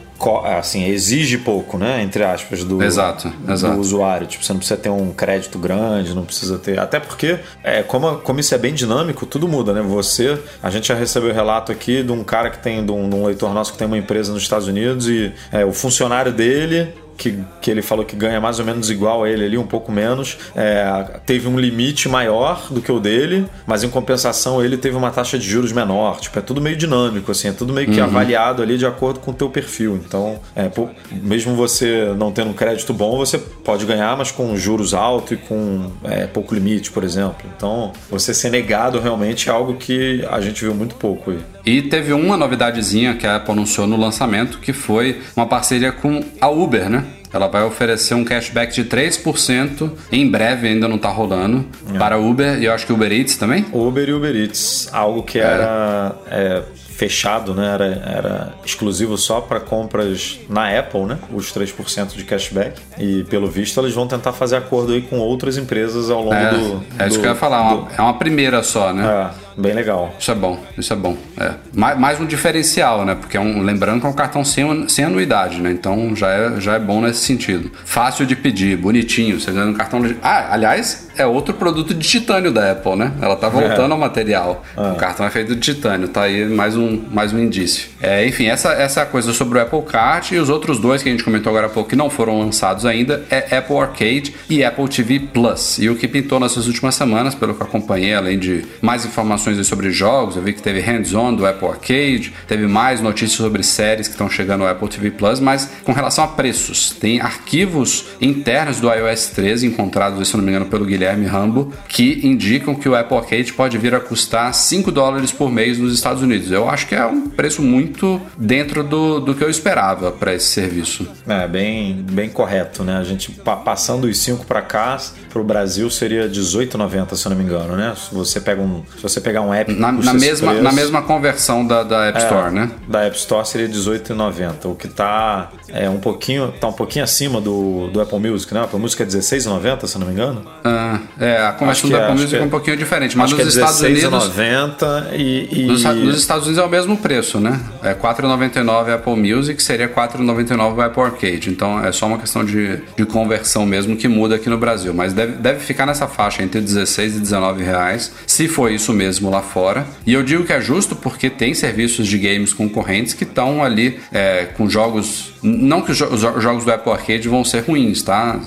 [0.58, 2.02] assim, exige pouco, né?
[2.02, 3.76] Entre aspas, do, exato, exato.
[3.76, 4.28] do usuário.
[4.28, 6.80] Tipo, você não precisa ter um crédito grande, não precisa ter.
[6.80, 9.82] Até porque, é, como, como isso é bem dinâmico, tudo muda, né?
[9.82, 10.40] Você.
[10.62, 13.26] A gente já recebeu relato aqui de um cara que tem, de um, de um
[13.26, 17.44] leitor nosso que tem uma empresa nos Estados Unidos e é, o funcionário dele que,
[17.62, 20.38] que ele falou que ganha mais ou menos igual a ele ali, um pouco menos,
[20.56, 25.12] é, teve um limite maior do que o dele, mas em compensação ele teve uma
[25.12, 26.20] taxa de juros menor.
[26.20, 28.06] Tipo, é tudo meio dinâmico, assim, é tudo meio que uhum.
[28.06, 29.96] avaliado ali de acordo com o teu perfil.
[29.96, 34.56] Então, é, pô, mesmo você não tendo um crédito bom, você pode ganhar, mas com
[34.56, 37.50] juros altos e com é, pouco limite, por exemplo.
[37.56, 41.40] Então, você ser negado realmente é algo que a gente viu muito pouco aí.
[41.66, 46.24] E teve uma novidadezinha que a Apple anunciou no lançamento, que foi uma parceria com
[46.40, 47.06] a Uber, né?
[47.32, 51.98] Ela vai oferecer um cashback de 3%, em breve ainda não está rolando, é.
[51.98, 53.66] para Uber e eu acho que Uber Eats também?
[53.74, 55.42] Uber e Uber Eats, algo que é.
[55.42, 56.62] era é,
[56.94, 57.74] fechado, né?
[57.74, 61.18] Era, era exclusivo só para compras na Apple, né?
[61.34, 62.80] Os 3% de cashback.
[63.00, 66.52] E pelo visto eles vão tentar fazer acordo aí com outras empresas ao longo é,
[66.52, 66.84] do.
[67.00, 67.88] É isso do, que eu ia falar, do...
[67.98, 69.32] é uma primeira só, né?
[69.32, 69.53] É.
[69.58, 70.14] Bem legal.
[70.20, 71.18] Isso é bom, isso é bom.
[71.40, 71.54] É.
[71.74, 73.16] Mais, mais um diferencial, né?
[73.16, 75.72] Porque é um, lembrando que é um cartão sem, sem anuidade, né?
[75.72, 77.72] Então já é, já é bom nesse sentido.
[77.86, 79.40] Fácil de pedir, bonitinho.
[79.40, 80.02] Você ganha um cartão.
[80.22, 83.12] Ah, aliás, é outro produto de titânio da Apple, né?
[83.22, 83.92] Ela tá voltando é.
[83.92, 84.64] ao material.
[84.76, 84.92] É.
[84.92, 87.90] O cartão é feito de titânio, tá aí mais um, mais um indício.
[88.02, 91.12] É, enfim, essa, essa coisa sobre o Apple Card e os outros dois que a
[91.12, 94.88] gente comentou agora há pouco que não foram lançados ainda é Apple Arcade e Apple
[94.88, 95.78] TV Plus.
[95.80, 99.92] E o que pintou nessas últimas semanas, pelo que acompanhei, além de mais informações sobre
[99.92, 104.14] jogos, eu vi que teve hands-on do Apple Arcade, teve mais notícias sobre séries que
[104.14, 108.92] estão chegando ao Apple TV Plus, mas com relação a preços, tem arquivos internos do
[108.92, 113.18] iOS 13 encontrados, se não me engano, pelo Guilherme Rambo, que indicam que o Apple
[113.18, 116.52] Arcade pode vir a custar 5 dólares por mês nos Estados Unidos.
[116.52, 120.48] Eu acho que é um preço muito dentro do, do que eu esperava para esse
[120.48, 121.08] serviço.
[121.28, 122.98] É, bem, bem correto, né?
[122.98, 123.32] A gente
[123.64, 124.98] passando os 5 para cá,
[125.30, 127.94] para o Brasil seria 18,90, se não me engano, né?
[127.96, 131.02] Se você pega um, se você pegar um app na, na mesma preço, na mesma
[131.02, 132.70] conversão da, da App é, Store, né?
[132.88, 137.42] Da App Store seria 18,90, o que tá é um pouquinho tá um pouquinho acima
[137.42, 138.60] do, do Apple Music, né?
[138.60, 140.46] A Apple Music é 16,90, se eu não me engano.
[140.64, 143.44] Ah, é, a conversão da é, Apple Music é, um pouquinho diferente, mas nos é
[143.44, 147.60] Estados Unidos 16,90 e, e nos, nos, Estados Unidos é o mesmo preço, né?
[147.82, 151.50] É 4,99 Apple Music, seria 4,99 Apple Arcade.
[151.50, 155.12] Então é só uma questão de, de conversão mesmo que muda aqui no Brasil, mas
[155.12, 159.42] deve, deve ficar nessa faixa entre 16 e 19 reais, se for isso mesmo lá
[159.42, 159.86] fora.
[160.06, 164.00] E eu digo que é justo porque tem serviços de games concorrentes que estão ali
[164.12, 165.34] é, com jogos.
[165.42, 168.40] Não que os, jogos do Apple Arcade vão ser ruins, tá?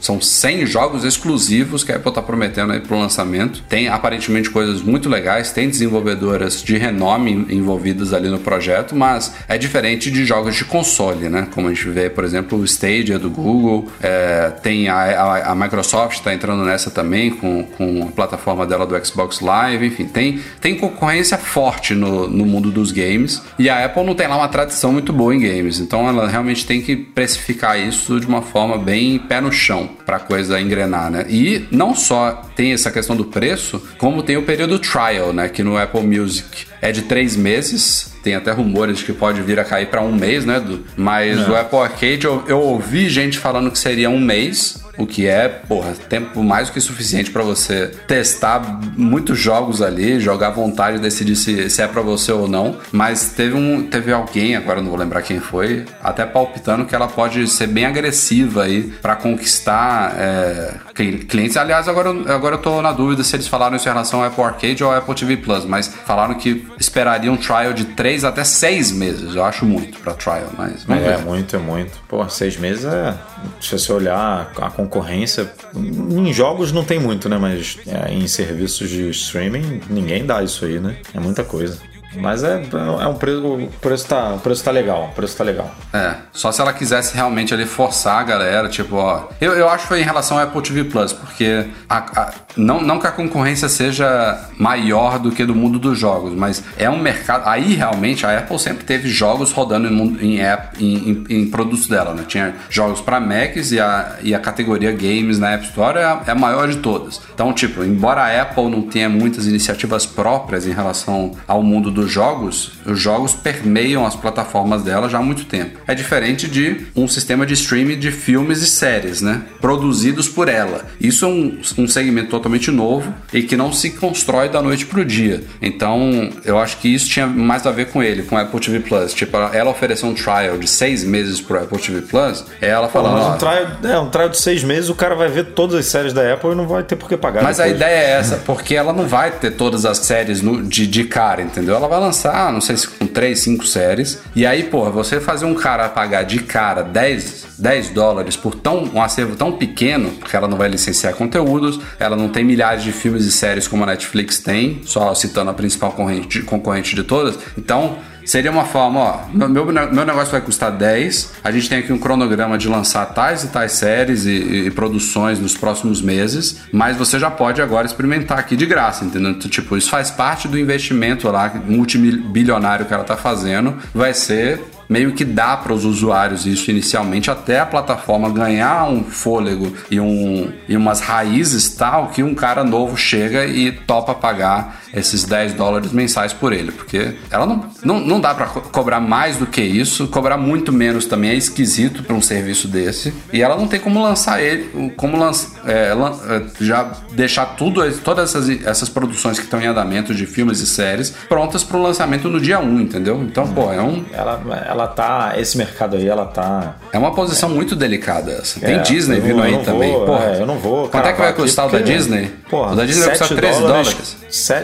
[0.00, 3.62] São 100 jogos exclusivos que a Apple está prometendo aí para o lançamento.
[3.68, 9.58] Tem aparentemente coisas muito legais, tem desenvolvedoras de renome envolvidas ali no projeto, mas é
[9.58, 11.48] diferente de jogos de console, né?
[11.52, 15.54] Como a gente vê, por exemplo, o Stadia do Google, é, tem a, a, a
[15.54, 20.23] Microsoft está entrando nessa também com, com a plataforma dela do Xbox Live, enfim, tem,
[20.60, 24.48] tem concorrência forte no, no mundo dos games e a Apple não tem lá uma
[24.48, 28.78] tradição muito boa em games, então ela realmente tem que precificar isso de uma forma
[28.78, 31.26] bem pé no chão para a coisa engrenar, né?
[31.28, 35.48] E não só tem essa questão do preço, como tem o período trial, né?
[35.48, 38.12] Que no Apple Music é de três meses.
[38.22, 40.62] Tem até rumores que pode vir a cair para um mês, né?
[40.96, 41.50] Mas é.
[41.50, 45.48] o Apple Arcade eu, eu ouvi gente falando que seria um mês o que é,
[45.48, 50.98] porra, tempo mais do que suficiente para você testar muitos jogos ali, jogar à vontade,
[50.98, 52.76] decidir se, se é para você ou não.
[52.92, 57.08] Mas teve um, teve alguém, agora não vou lembrar quem foi, até palpitando que ela
[57.08, 61.56] pode ser bem agressiva aí para conquistar é, clientes.
[61.56, 64.44] Aliás, agora, agora eu tô na dúvida se eles falaram isso em relação ao Apple
[64.44, 68.44] Arcade ou ao Apple TV Plus, mas falaram que esperariam um trial de 3 até
[68.44, 69.34] 6 meses.
[69.34, 71.24] Eu acho muito para trial, mas vamos é, ver.
[71.24, 71.98] muito, é muito.
[72.08, 73.14] Pô, 6 meses é.
[73.60, 77.36] Se você olhar a concorrência, em jogos não tem muito, né?
[77.36, 80.96] Mas é, em serviços de streaming, ninguém dá isso aí, né?
[81.12, 81.78] É muita coisa.
[82.16, 82.62] Mas é,
[83.00, 83.44] é um preço.
[83.44, 85.10] O preço tá, o preço tá legal.
[85.10, 85.70] O preço tá legal.
[85.92, 86.14] É.
[86.32, 89.28] Só se ela quisesse realmente ali forçar a galera, tipo, ó.
[89.40, 92.80] Eu, eu acho que foi em relação ao Apple TV Plus, porque a, a, não,
[92.80, 96.98] não que a concorrência seja maior do que do mundo dos jogos, mas é um
[96.98, 97.48] mercado.
[97.48, 101.86] Aí realmente a Apple sempre teve jogos rodando em, em, app, em, em, em produtos
[101.86, 102.24] dela, né?
[102.26, 106.22] Tinha jogos para Macs e a, e a categoria games na App Store é a,
[106.26, 107.20] é a maior de todas.
[107.32, 112.03] Então, tipo, embora a Apple não tenha muitas iniciativas próprias em relação ao mundo dos
[112.10, 115.78] jogos, os jogos permeiam as plataformas dela já há muito tempo.
[115.86, 119.42] É diferente de um sistema de streaming de filmes e séries, né?
[119.60, 120.84] Produzidos por ela.
[121.00, 125.04] Isso é um, um segmento totalmente novo e que não se constrói da noite pro
[125.04, 125.42] dia.
[125.60, 128.80] Então, eu acho que isso tinha mais a ver com ele, com o Apple TV
[128.80, 129.12] Plus.
[129.14, 133.14] Tipo, ela ofereceu um trial de seis meses pro Apple TV Plus, é ela falando.
[133.14, 135.86] Mas um trial, é, um trial de seis meses, o cara vai ver todas as
[135.86, 137.42] séries da Apple e não vai ter por que pagar.
[137.42, 137.72] Mas depois.
[137.72, 141.04] a ideia é essa, porque ela não vai ter todas as séries no, de, de
[141.04, 141.74] cara, entendeu?
[141.74, 144.20] Ela vai lançar, não sei se com 3, 5 séries.
[144.34, 148.84] E aí, porra, você fazer um cara pagar de cara 10, 10 dólares por tão,
[148.94, 152.92] um acervo tão pequeno, porque ela não vai licenciar conteúdos, ela não tem milhares de
[152.92, 157.38] filmes e séries como a Netflix tem, só citando a principal concorrente, concorrente de todas.
[157.56, 161.92] Então, Seria uma forma, ó, meu, meu negócio vai custar 10, a gente tem aqui
[161.92, 166.96] um cronograma de lançar tais e tais séries e, e, produções nos próximos meses, mas
[166.96, 169.32] você já pode agora experimentar aqui de graça, entendeu?
[169.32, 174.60] Então, tipo, isso faz parte do investimento lá, multibilionário que ela tá fazendo, vai ser
[174.88, 180.00] meio que dá para os usuários isso inicialmente até a plataforma ganhar um fôlego e,
[180.00, 185.54] um, e umas raízes tal que um cara novo chega e topa pagar esses 10
[185.54, 189.46] dólares mensais por ele, porque ela não, não, não dá para co cobrar mais do
[189.46, 193.66] que isso, cobrar muito menos também é esquisito para um serviço desse, e ela não
[193.66, 199.38] tem como lançar ele, como lança, é, é, já deixar tudo, todas essas, essas produções
[199.38, 202.80] que estão em andamento de filmes e séries prontas para o lançamento no dia 1,
[202.80, 203.20] entendeu?
[203.22, 204.04] Então, pô, é um.
[204.12, 205.34] Ela, ela tá.
[205.36, 206.74] Esse mercado aí, ela tá.
[206.92, 208.58] É uma posição muito delicada essa.
[208.60, 209.92] Tem É, Disney vindo aí não também.
[209.92, 212.30] vou, Porra, é, eu não vou Quanto é que vai custar o da Disney?
[212.50, 214.16] Porra, o da Disney vai 7 custar 13 dólares.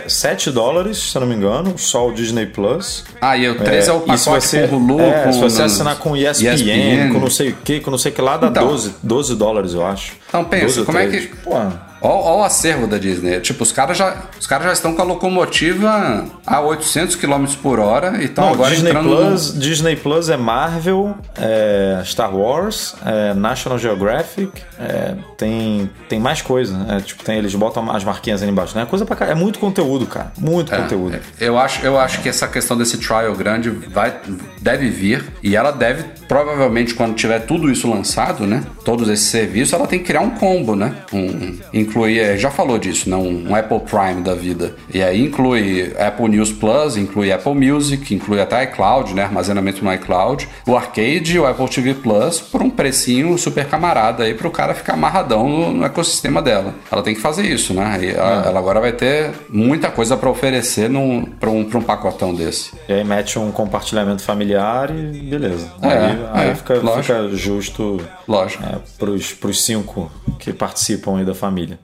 [0.08, 3.04] 7, dólares, se eu não me engano, só o Disney Plus.
[3.20, 5.32] Ah, e o 13 é, o se pacote você, com Hulu, é, com...
[5.32, 7.12] se você assinar com ESPN, ESPN.
[7.12, 8.66] com não sei o que, com não sei o que lá, dá Então.
[8.66, 10.12] 12, 12 dólares, eu acho.
[10.28, 11.26] Então, pensa, 12 ou como é 13.
[11.28, 13.40] que- Porra, Olha o acervo da Disney.
[13.40, 17.78] Tipo, os caras já, os caras já estão com a locomotiva a 800 km por
[17.78, 19.08] hora e estão agora Disney entrando...
[19.10, 26.18] no- Plus, Disney Plus é Marvel, é Star Wars, é National Geographic, é, tem, tem
[26.18, 26.86] mais coisa.
[26.88, 28.76] É, tipo, tem, eles botam as marquinhas ali embaixo.
[28.76, 28.86] Né?
[28.86, 29.26] Coisa pra.
[29.26, 30.32] É muito conteúdo, cara.
[30.38, 31.16] Muito conteúdo.
[31.16, 34.14] É, Eu acho, eu acho que essa questão desse trial grande vai,
[34.60, 38.62] deve vir e ela deve, provavelmente, quando tiver tudo isso lançado, né?
[38.84, 40.94] Todos esses serviços, ela tem que criar um combo, né?
[41.12, 43.16] Um, incluir, é, já falou disso, né?
[43.16, 44.74] Um, um Apple Prime da vida.
[44.92, 49.22] E aí inclui Apple News Plus, inclui Apple Music, inclui até iCloud, né?
[49.24, 54.24] Armazenamento no iCloud, o Arcade e o Apple TV Plus por um precinho super camarada
[54.24, 56.74] aí pro cara ficar amarradão no, no ecossistema dela.
[56.90, 57.98] Ela tem que fazer isso, né?
[58.02, 60.90] E a- ela agora vai ter muita coisa para oferecer
[61.38, 62.72] pra, um, pra um pacotão desse.
[62.88, 65.70] E aí mete um compartilhamento familiar e beleza.
[65.82, 67.02] É, aí aí é, fica, lógico.
[67.02, 68.00] fica justo
[68.30, 68.62] Lógico.
[68.64, 71.78] é, pros, pros cinco que participam aí da família.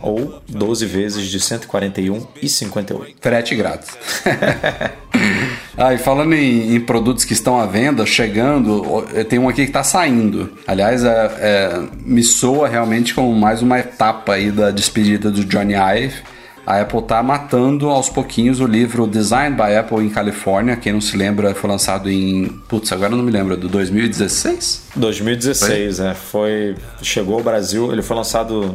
[0.00, 3.14] ou 12 vezes de 141,58.
[3.20, 3.96] Frete grátis.
[5.78, 9.62] ah, e falando em, em produtos que estão à venda, chegando, ó, tem um aqui
[9.62, 10.50] que está saindo.
[10.66, 15.74] Aliás, é, é, me soa realmente como mais uma etapa aí da despedida do Johnny
[15.74, 16.16] Ive.
[16.66, 20.76] A Apple tá matando aos pouquinhos o livro Designed by Apple em Califórnia.
[20.76, 22.46] Quem não se lembra, foi lançado em.
[22.68, 24.88] Putz, agora não me lembro, do 2016?
[24.94, 28.74] 2016, é, foi chegou ao Brasil, ele foi lançado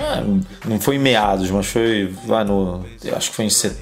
[0.00, 0.24] é,
[0.66, 2.84] não foi em meados, mas foi lá no,
[3.14, 3.76] acho que foi em set-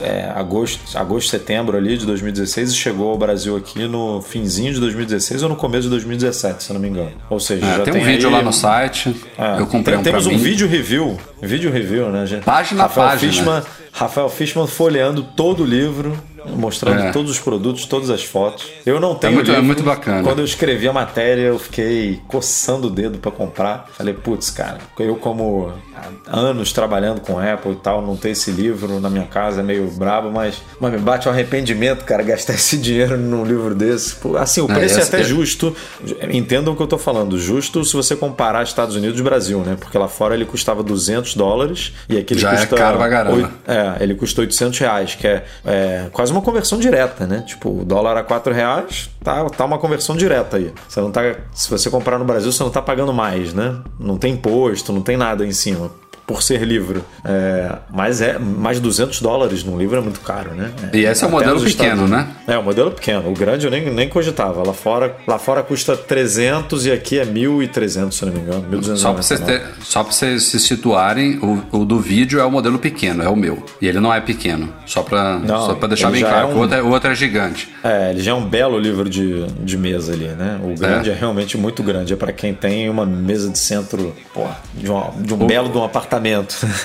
[0.00, 4.80] é, agosto, agosto, setembro ali de 2016 e chegou ao Brasil aqui no finzinho de
[4.80, 7.12] 2016 ou no começo de 2017, se eu não me engano.
[7.30, 9.14] Ou seja, É, já tem tem, um vídeo aí- lá no site.
[9.38, 10.36] é, eu comprei tem- um Temos um mim.
[10.38, 12.44] vídeo review, vídeo review, né, gente?
[12.44, 13.32] Página a página.
[13.32, 13.62] Fishman,
[13.92, 16.18] Rafael Fishman folheando todo o livro,
[16.54, 17.10] mostrando É.
[17.12, 18.66] todos os produtos, todas as fotos.
[18.84, 19.66] Eu não tenho muito- o é livro.
[19.66, 20.22] muito bacana.
[20.22, 23.86] Quando eu escrevi a matéria, eu fiquei coçando o dedo pra comprar.
[23.96, 25.72] Falei, putz, cara, eu como
[26.26, 29.62] há anos trabalhando com Apple e tal, não ter esse livro na minha casa é
[29.64, 34.16] meio brabo, mas, mas me bate um arrependimento, cara, gastar esse dinheiro num livro desse.
[34.38, 35.74] Assim, o É, preço é, esse- até é- justo.
[36.30, 37.38] Entendam o que eu tô falando.
[37.38, 39.76] Justo se você comparar Estados Unidos e Brasil, né?
[39.78, 42.76] Porque lá fora ele custava 200 dólares e aqui ele Já é custa...
[42.76, 43.36] caro pra caramba.
[43.36, 47.42] oito- é, ele custa 800 reais, que é, é quase uma conversão direta, né?
[47.46, 50.72] Tipo, o dólar a 4 reais, tá, tá uma conversão direta aí.
[50.88, 51.22] Você não tá,
[51.52, 53.76] se você comprar no Brasil, você não tá pagando mais, né?
[53.98, 55.90] Não tem imposto, não tem nada em cima.
[56.26, 57.04] Por ser livro.
[57.24, 60.72] É, mas é mais de 200 dólares num livro é muito caro, né?
[60.92, 62.26] E esse é o modelo pequeno, Estados- né?
[62.48, 63.30] É, o modelo pequeno.
[63.30, 64.66] O grande eu nem, nem cogitava.
[64.66, 68.62] Lá fora, lá fora custa 300 e aqui é 1.300, se não me engano.
[68.70, 68.96] 1.299.
[68.98, 72.50] Só pra, vocês ter- só pra vocês se situarem, o, o do vídeo é o
[72.50, 73.64] modelo pequeno, é o meu.
[73.80, 74.72] E ele não é pequeno.
[74.84, 76.46] Só pra, Não, só pra deixar bem já claro.
[76.46, 77.68] é que um- O, outro é, o outro é gigante.
[77.84, 80.58] É, ele já é um belo livro de, de mesa ali, né?
[80.64, 82.12] O grande é, realmente muito grande.
[82.12, 85.78] É pra quem tem uma mesa de centro, pô, de, uma- de um belo de
[85.78, 86.15] um apartamento.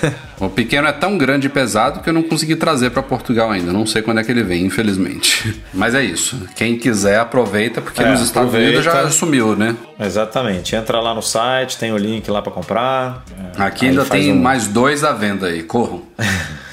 [0.42, 3.72] O pequeno é tão grande e pesado que eu não consegui trazer pra Portugal ainda.
[3.72, 5.62] Não sei quando é que ele vem, infelizmente.
[5.72, 6.48] Mas é isso.
[6.56, 8.80] Quem quiser, aproveita, porque É, nos Estados aproveita.
[8.80, 9.76] Unidos já sumiu, né?
[10.00, 10.76] Exatamente.
[10.76, 13.24] Entra lá no site, tem o link lá pra comprar.
[13.58, 15.62] É, Aqui aí ainda tem um- mais dois à venda aí.
[15.62, 16.02] Corram.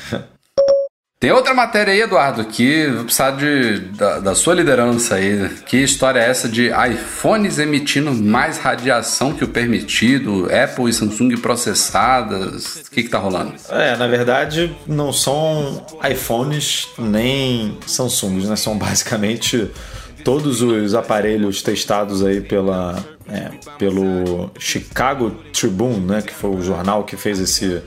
[1.21, 5.49] Tem outra matéria aí, Eduardo, que vou precisar de, da, da, sua liderança aí.
[5.67, 11.37] Que história é essa de iPhones emitindo mais radiação que o permitido, Apple e Samsung
[11.39, 12.77] processadas?
[12.87, 13.53] O que, que tá rolando?
[13.69, 18.55] É, na verdade, não são iPhones nem Samsungs, né?
[18.55, 19.69] São basicamente
[20.25, 27.05] todos os aparelhos testados aí pela, é, pelo Chicago Tribune, né, que foi o jornal
[27.05, 27.83] que fez esse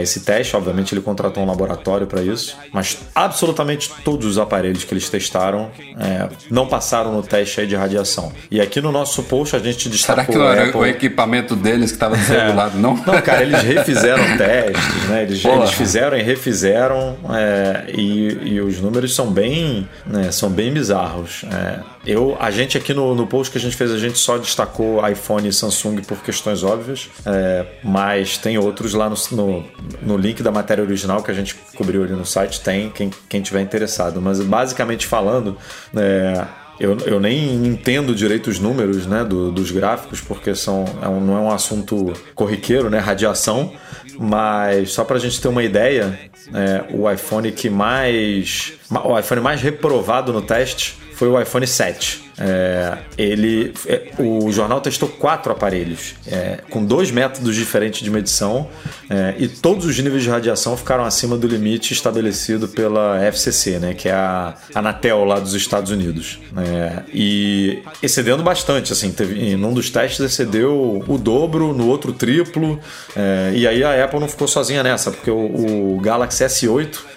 [0.00, 0.56] esse teste.
[0.56, 5.70] Obviamente, ele contratou um laboratório para isso, mas absolutamente todos os aparelhos que eles testaram
[5.98, 8.32] é, não passaram no teste de radiação.
[8.50, 10.24] E aqui no nosso post a gente destacou.
[10.24, 10.80] Será que não era Apple...
[10.80, 12.80] o equipamento deles que estava desregulado, é.
[12.80, 12.94] não?
[12.96, 15.22] Não, cara, eles refizeram testes, né?
[15.22, 20.72] Eles, eles fizeram e refizeram é, e, e, os números são bem, né, são bem
[20.72, 21.44] bizarros.
[21.52, 24.38] É, eu, a gente aqui no, no post que a gente fez, a gente só
[24.38, 29.64] destacou iPhone e Samsung por questões óbvias, é, mas tem outros lá no, no,
[30.02, 33.42] no, link da matéria original que a gente cobriu ali no site, tem quem, quem
[33.42, 34.20] tiver interessado.
[34.20, 35.56] Mas basicamente falando,
[35.96, 36.44] é,
[36.78, 41.20] eu, eu nem entendo direito os números né, do, dos gráficos, porque são, é um,
[41.20, 43.72] não é um assunto corriqueiro, né, radiação,
[44.18, 46.18] mas só para a gente ter uma ideia,
[46.52, 48.74] é, o iPhone que mais.
[49.04, 52.24] O iPhone mais reprovado no teste foi o iPhone 7.
[52.36, 58.68] É, ele, é, o jornal testou quatro aparelhos é, com dois métodos diferentes de medição
[59.08, 63.94] é, e todos os níveis de radiação ficaram acima do limite estabelecido pela FCC, né,
[63.94, 66.40] que é a Anatel lá dos Estados Unidos.
[66.56, 72.12] É, e excedendo bastante, assim, teve, em um dos testes excedeu o dobro, no outro
[72.12, 72.80] triplo.
[73.14, 77.14] É, e aí a Apple não ficou sozinha nessa, porque o, o Galaxy S8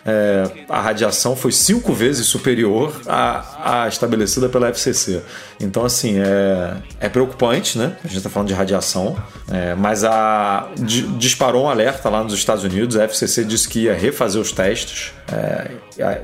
[0.70, 5.22] a radiação foi cinco vezes superior à, à estabelecida pela FCC.
[5.60, 7.98] Então, assim, é, é preocupante, né?
[8.04, 9.16] A gente está falando de radiação,
[9.52, 10.68] é, mas a,
[11.18, 12.98] disparou um alerta lá nos Estados Unidos.
[12.98, 15.14] A FCC disse que ia refazer os testes.
[15.32, 15.72] É,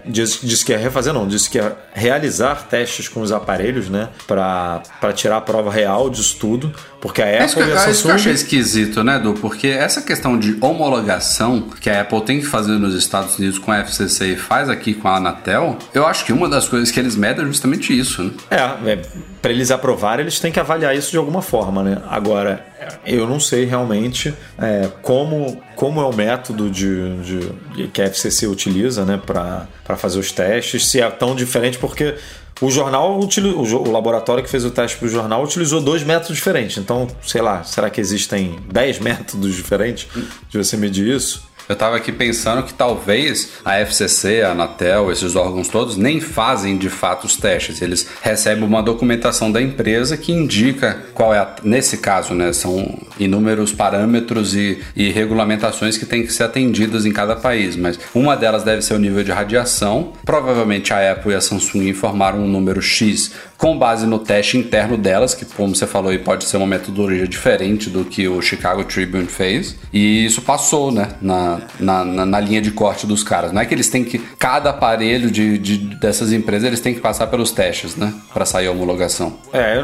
[0.06, 4.10] disse, disse que ia refazer, não, disse que ia realizar testes com os aparelhos, né?
[4.28, 4.82] Para
[5.14, 6.74] tirar a prova real disso tudo.
[7.04, 7.92] Porque a Apple é e a Samsung...
[7.92, 9.34] Isso que eu achei esquisito, né, Du?
[9.34, 13.74] Porque essa questão de homologação que a Apple tem que fazer nos Estados Unidos com
[13.74, 16.98] a FCC e faz aqui com a Anatel, eu acho que uma das coisas que
[16.98, 18.32] eles medem é justamente isso, né?
[18.50, 19.02] É, é
[19.42, 22.02] para eles aprovarem, eles têm que avaliar isso de alguma forma, né?
[22.10, 22.66] Agora,
[23.06, 28.48] eu não sei realmente é, como, como é o método de, de, que a FCC
[28.48, 32.16] utiliza né, para fazer os testes, se é tão diferente, porque
[32.62, 36.78] o jornal, o laboratório que fez o teste para o jornal utilizou dois métodos diferentes.
[36.78, 40.08] Então, sei lá, será que existem dez métodos diferentes
[40.50, 41.52] de você medir isso?
[41.68, 46.78] Eu estava aqui pensando que talvez a FCC, a Anatel, esses órgãos todos nem fazem
[46.78, 47.82] de fato os testes.
[47.82, 52.98] Eles recebem uma documentação da empresa que indica qual é, a, nesse caso, né, são
[53.18, 57.76] inúmeros parâmetros e, e regulamentações que têm que ser atendidas em cada país.
[57.76, 60.14] Mas uma delas deve ser o nível de radiação.
[60.26, 64.98] Provavelmente a Apple e a Samsung informaram um número X com base no teste interno
[64.98, 68.84] delas, que como você falou aí pode ser uma metodologia diferente do que o Chicago
[68.84, 69.78] Tribune fez.
[69.94, 73.52] E isso passou, né, na, na, na, na linha de corte dos caras.
[73.52, 77.02] Não é que eles têm que, cada aparelho de, de dessas empresas, eles têm que
[77.02, 79.38] passar pelos testes, né, para sair a homologação.
[79.52, 79.82] É,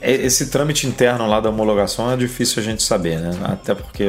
[0.00, 4.08] esse trâmite interno lá da homologação é difícil a gente saber, né, até porque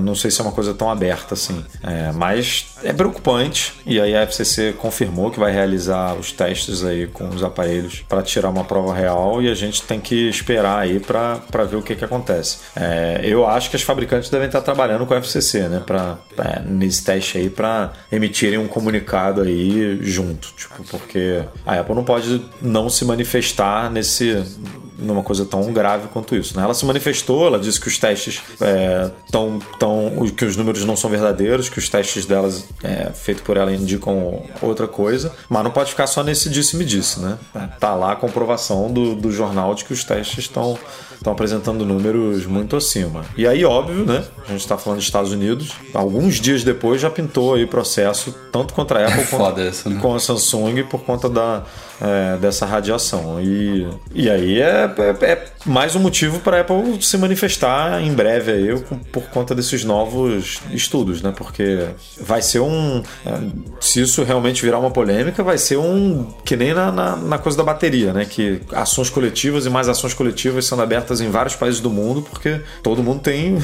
[0.00, 1.64] não sei se é uma coisa tão aberta assim.
[1.82, 7.06] É, mas é preocupante e aí a FCC confirmou que vai realizar os testes aí
[7.06, 11.00] com os aparelhos para tirar uma prova real e a gente tem que esperar aí
[11.00, 12.58] para ver o que, que acontece.
[12.76, 15.99] É, eu acho que as fabricantes devem estar trabalhando com a FCC, né, pra,
[16.38, 22.04] é, nesse teste aí para emitirem um comunicado aí junto, tipo, porque a Apple não
[22.04, 24.42] pode não se manifestar nesse
[25.00, 26.56] numa coisa tão grave quanto isso.
[26.56, 26.62] Né?
[26.62, 30.96] Ela se manifestou, ela disse que os testes é, tão, tão, que os números não
[30.96, 35.70] são verdadeiros, que os testes delas é, feitos por ela indicam outra coisa, mas não
[35.70, 37.38] pode ficar só nesse disse-me disse, né?
[37.78, 40.78] Tá lá a comprovação do, do jornal de que os testes estão
[41.20, 43.26] estão apresentando números muito acima.
[43.36, 44.24] E aí, óbvio, né?
[44.46, 45.72] A gente está falando dos Estados Unidos.
[45.92, 50.00] Alguns dias depois já pintou aí processo tanto contra a Apple quanto isso, né?
[50.00, 51.62] com a Samsung por conta da,
[52.00, 53.40] é, dessa radiação.
[53.40, 58.12] E, e aí é, é, é mais um motivo para a Apple se manifestar em
[58.12, 58.80] breve aí
[59.12, 61.32] por conta desses novos estudos, né?
[61.36, 61.86] Porque
[62.18, 63.02] vai ser um.
[63.26, 63.32] É,
[63.80, 66.26] se isso realmente virar uma polêmica, vai ser um.
[66.44, 68.24] que nem na, na, na coisa da bateria, né?
[68.24, 72.60] Que ações coletivas e mais ações coletivas sendo abertas em vários países do mundo, porque
[72.82, 73.58] todo mundo tem,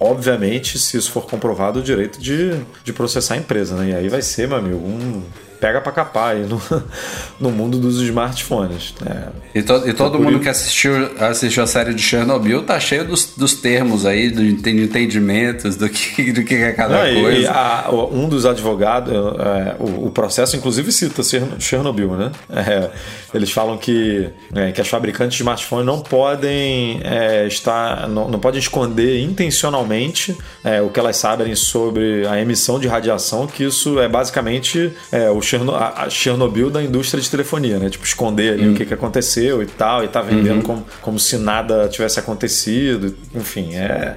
[0.00, 3.90] obviamente, se isso for comprovado, o direito de, de processar a empresa, né?
[3.90, 5.22] E aí vai ser, meu amigo, um
[5.60, 6.60] pega para capar aí no,
[7.40, 8.94] no mundo dos smartphones.
[9.04, 9.58] É.
[9.58, 13.32] E, to, e todo mundo que assistiu, assistiu a série de Chernobyl, tá cheio dos,
[13.36, 17.38] dos termos aí, de entendimentos, do que, do que é cada Não, coisa.
[17.40, 22.32] e a- um dos advogados, é, o, o processo inclusive cita Cher- Chernobyl, né?
[22.66, 22.90] É,
[23.34, 28.38] eles falam que, é, que as fabricantes de smartphone não podem é, estar, não, não
[28.40, 34.00] podem esconder intencionalmente é, o que elas sabem sobre a emissão de radiação, que isso
[34.00, 37.88] é basicamente é, o Cherno, a, Chernobyl da indústria de telefonia, né?
[37.88, 41.38] Tipo, esconder ali o que, que aconteceu e tal, e tá vendendo como, como se
[41.38, 43.16] nada tivesse acontecido.
[43.34, 44.16] Enfim, é,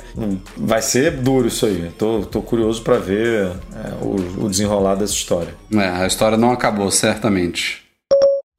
[0.57, 1.91] vai ser duro isso aí.
[1.97, 5.53] Tô, tô curioso para ver é, o, o desenrolar dessa história.
[5.73, 7.88] É, a história não acabou, certamente.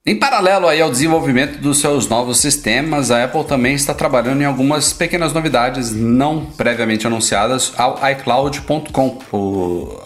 [0.06, 4.46] Em paralelo aí ao desenvolvimento dos seus novos sistemas, a Apple também está trabalhando em
[4.46, 9.18] algumas pequenas novidades não previamente anunciadas ao iCloud.com.
[9.30, 9.98] O,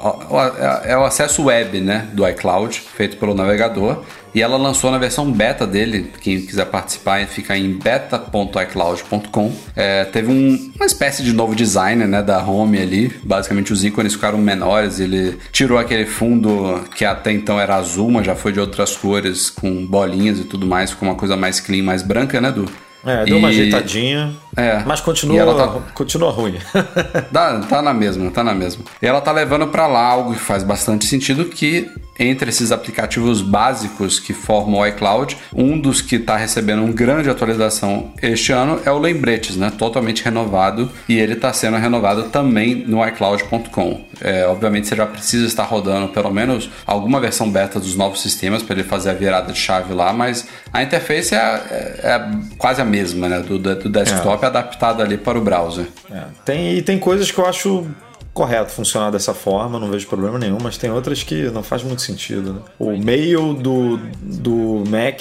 [0.83, 4.03] é o acesso web né, do iCloud, feito pelo navegador.
[4.35, 6.11] E ela lançou na versão beta dele.
[6.21, 9.53] Quem quiser participar, fica em beta.icloud.com.
[9.77, 13.13] É, teve um- uma espécie de novo design né, da home ali.
[13.23, 14.99] Basicamente, os ícones ficaram menores.
[15.01, 19.51] Ele tirou aquele fundo que até então era azul, mas já foi de outras cores,
[19.51, 20.91] com bolinhas e tudo mais.
[20.91, 22.65] Ficou uma coisa mais clean, mais branca, né, Du?
[23.07, 24.83] É, deu uma E- ajeitadinha, É.
[24.87, 26.59] mas continua, tá- continua ruim.
[27.33, 28.85] Tá, tá na mesma, tá na mesma.
[29.03, 33.43] E ela tá levando pra lá algo que faz bastante sentido que entre esses aplicativos
[33.43, 38.79] básicos que formam o iCloud, um dos que está recebendo uma grande atualização este ano
[38.85, 39.73] é o Lembretes, né?
[39.77, 44.05] Totalmente renovado e ele está sendo renovado também no iCloud.com.
[44.21, 48.63] É, obviamente você já precisa estar rodando pelo menos alguma versão beta dos novos sistemas
[48.63, 52.81] para ele fazer a virada de chave lá, mas a interface é, é- é quase
[52.81, 53.41] a mesma, né?
[53.41, 55.87] Do, do desktop adaptada ali para o browser.
[56.11, 57.87] É, tem, e tem coisas que eu acho
[58.35, 62.03] correto funcionar dessa forma, não vejo problema nenhum, mas tem outras que não faz muito
[62.03, 62.55] sentido.
[62.55, 62.61] Né?
[62.81, 65.21] O mail do, do Mac,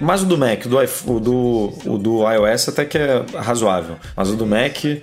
[0.00, 4.30] mais o do Mac, do, o do, o do iOS até que é razoável, mas
[4.30, 5.00] o do Mac é,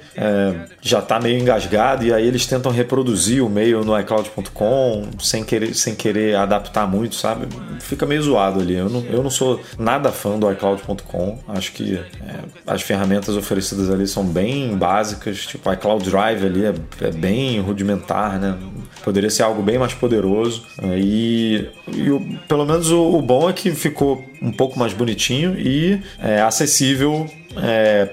[0.82, 5.76] já está meio engasgado e aí eles tentam reproduzir o mail no iCloud.com sem querer,
[5.76, 7.48] sem querer adaptar muito, sabe?
[7.80, 8.76] Fica meio zoado ali.
[8.76, 13.92] Eu não, eu não sou nada fã do iCloud.com, acho que é, as ferramentas oferecidas
[13.92, 18.58] ali são bem básicas, tipo o iCloud Drive ali é, é bem rudimentar, né?
[19.04, 20.64] Poderia ser algo bem mais poderoso.
[20.82, 24.94] É, E, e o- pelo menos o, o bom é que ficou um pouco mais
[24.94, 28.08] bonitinho e é, acessível é,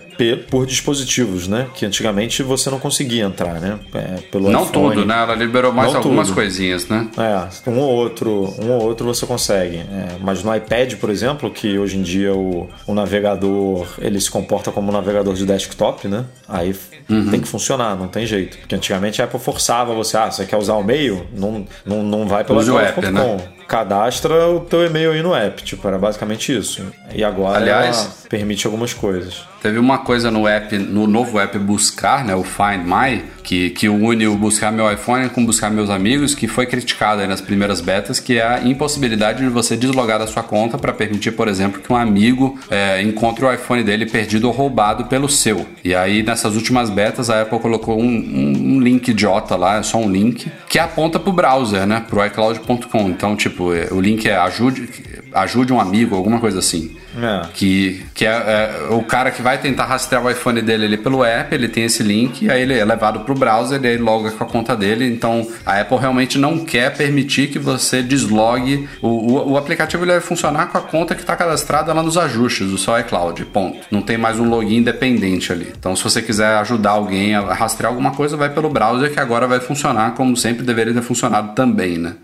[0.51, 1.66] por dispositivos, né?
[1.74, 3.78] Que antigamente você não conseguia entrar, né?
[3.95, 4.95] É, pelo Não iPhone.
[4.95, 5.14] tudo, né?
[5.22, 6.37] Ela liberou mais Não algumas tudo.
[6.37, 7.09] coisinhas, né?
[7.18, 9.76] É, um ou outro, um ou outro você consegue.
[9.76, 14.30] É, mas no iPad, por exemplo, que hoje em dia o, o navegador ele se
[14.30, 16.24] comporta como um navegador de desktop, né?
[16.49, 16.74] Aí
[17.09, 17.30] Uhum.
[17.30, 18.59] tem que funcionar, não tem jeito.
[18.59, 21.24] Porque antigamente a Apple forçava você, ah, você quer usar o e-mail?
[21.32, 23.11] Não, não, não vai pelo iCloud.com.
[23.12, 23.39] né?
[23.67, 26.83] Cadastra o teu e-mail aí no app, tipo, era basicamente isso.
[27.14, 29.45] E agora Aliás- permite algumas coisas.
[29.62, 33.89] Teve uma coisa no app, no novo app Buscar, né, o Find My, que, que
[33.89, 37.81] une o buscar meu iPhone com buscar meus amigos, que foi criticado aí nas primeiras
[37.81, 41.81] betas, que é a impossibilidade de você deslogar da sua conta para permitir, por exemplo,
[41.81, 45.67] que um amigo é, encontre o iPhone dele perdido ou roubado pelo seu.
[45.85, 49.83] E aí nessas últimas betas a Apple colocou um, um- um link idiota lá, é
[49.83, 53.09] só um link, que aponta pro browser, né, pro iCloud.com.
[53.09, 54.87] Então, tipo, é, o link é ajude,
[55.33, 56.95] ajude um amigo, alguma coisa assim.
[57.17, 57.49] É.
[57.53, 61.25] Que, que é, é o cara que vai tentar rastrear o iPhone dele ali pelo
[61.25, 64.45] app, ele tem esse link, aí ele é levado pro browser e aí loga com
[64.45, 65.07] a conta dele.
[65.07, 68.89] Então a Apple realmente não quer permitir que você deslogue.
[69.01, 72.19] O, o, o aplicativo ele vai funcionar com a conta que está cadastrada lá nos
[72.19, 73.45] ajustes do seu iCloud.
[73.47, 73.79] Ponto.
[73.91, 75.73] Não tem mais um login independente ali.
[75.79, 79.47] Então se você quiser ajudar alguém a rastrear alguma coisa, vai pelo browser que agora
[79.47, 82.14] vai funcionar como sempre deveria ter funcionado também, né?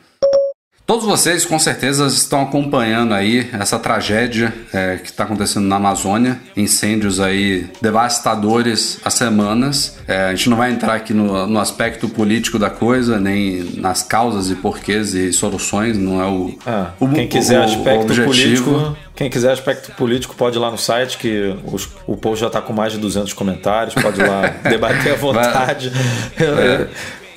[0.85, 6.39] Todos vocês com certeza estão acompanhando aí essa tragédia é, que está acontecendo na Amazônia,
[6.57, 9.97] incêndios aí devastadores há semanas.
[10.09, 14.03] É, a gente não vai entrar aqui no, no aspecto político da coisa, nem nas
[14.03, 18.03] causas e porquês e soluções, não é o, É, o quem quiser o- o aspecto
[18.03, 18.26] objetivo.
[18.72, 22.49] político, quem quiser aspecto político pode ir lá no site que os- o post já
[22.49, 25.93] está com mais de 200 comentários, pode ir lá debater à vontade.
[26.39, 26.87] Eu, É.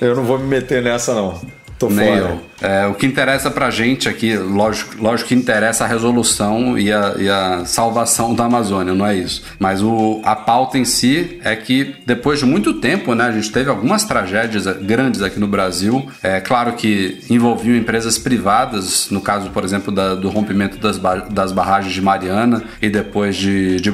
[0.00, 1.40] eu não vou me meter nessa não.
[1.78, 2.18] Tô Nem fora.
[2.30, 2.40] eu.
[2.60, 7.14] É, o que interessa pra gente aqui, lógico, lógico que interessa a resolução e a,
[7.18, 9.42] e a salvação da Amazônia, não é isso.
[9.58, 13.50] Mas o, a pauta em si é que depois de muito tempo, né, a gente
[13.52, 16.08] teve algumas tragédias grandes aqui no Brasil.
[16.22, 20.98] É claro que envolviam empresas privadas, no caso, por exemplo, da- do rompimento das,
[21.30, 23.90] das barragens de Mariana e depois de, de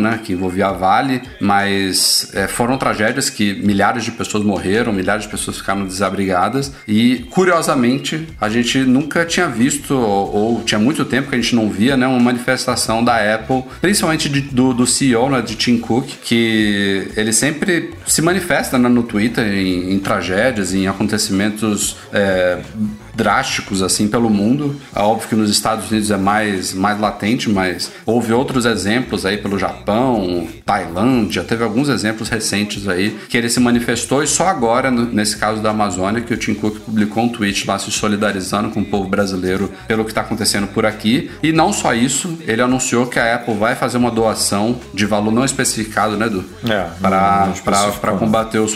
[0.00, 5.24] né, que envolvia a Vale, mas é, foram tragédias que milhares de pessoas morreram, milhares
[5.24, 7.79] de pessoas ficaram desabrigadas e, curiosamente,
[8.40, 11.96] a gente nunca tinha visto, ou, ou, tinha muito tempo que a gente não via,
[11.96, 17.08] né, uma manifestação da Apple, principalmente de, do, do CEO, né, de Tim Cook, que
[17.16, 22.58] ele sempre se manifesta né, no Twitter em, em tragédias, em acontecimentos é,
[23.14, 24.76] drásticos assim pelo mundo.
[24.94, 29.36] É óbvio que nos Estados Unidos é mais, mais latente, mas houve outros exemplos aí
[29.36, 34.90] pelo Japão, Tailândia, teve alguns exemplos recentes aí que ele se manifestou e só agora,
[34.90, 38.80] nesse caso da Amazônia, que o Tim Cook publicou um tweet lá se solidarizando com
[38.80, 41.30] o povo brasileiro pelo que está acontecendo por aqui.
[41.42, 45.32] E não só isso, ele anunciou que a Apple vai fazer uma doação de valor
[45.32, 46.44] não especificado, né, Edu?
[46.68, 48.74] É, para combater os,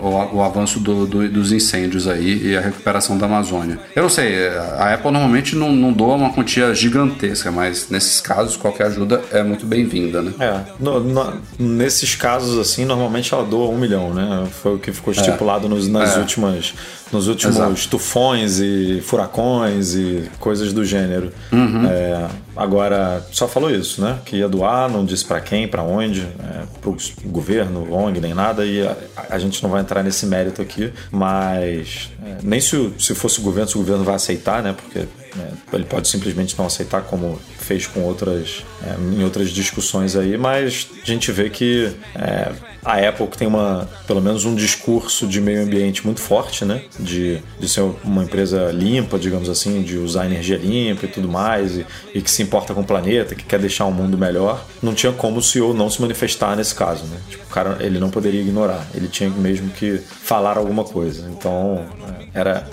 [0.00, 3.78] o, o avanço do, do, dos incêndios aí e a recuperação da Amazônia.
[3.94, 8.56] Eu não sei, a Apple normalmente não, não doa uma quantia gigantesca, mas nesses casos
[8.56, 10.32] qualquer ajuda é muito bem-vinda, né?
[10.38, 14.46] É, no, no, nesses casos assim, normalmente ela doa um milhão, né?
[14.62, 15.16] Foi o que ficou é.
[15.16, 15.68] estipulado é.
[15.68, 16.20] nos, nas é.
[16.20, 16.74] últimas
[17.12, 17.88] nos últimos Exato.
[17.88, 21.32] tufões e furacões e coisas do gênero.
[21.52, 21.86] Uhum.
[21.86, 24.18] É, agora, só falou isso, né?
[24.24, 28.64] Que ia doar, não disse para quem, para onde, é, pro governo, ONG, nem nada,
[28.64, 28.96] e a,
[29.30, 32.10] a, gente não vai entrar nesse mérito aqui, mas
[32.42, 34.74] nem se, se fosse o governo, se o governo vai aceitar, né?
[34.74, 40.16] Porque é, ele pode simplesmente não aceitar, como fez com outras é, em outras discussões
[40.16, 42.52] aí, mas a gente vê que é,
[42.84, 46.82] a Apple tem uma pelo menos um discurso de meio ambiente muito forte, né?
[46.98, 51.76] De, de ser uma empresa limpa, digamos assim, de usar energia limpa e tudo mais,
[51.76, 54.64] e, e que se importa com o planeta, que quer deixar um mundo melhor.
[54.82, 57.18] Não tinha como o CEO não se manifestar nesse caso, né?
[57.28, 61.28] Tipo, o cara ele não poderia ignorar, ele tinha mesmo que falar alguma coisa.
[61.30, 62.66] Então é, era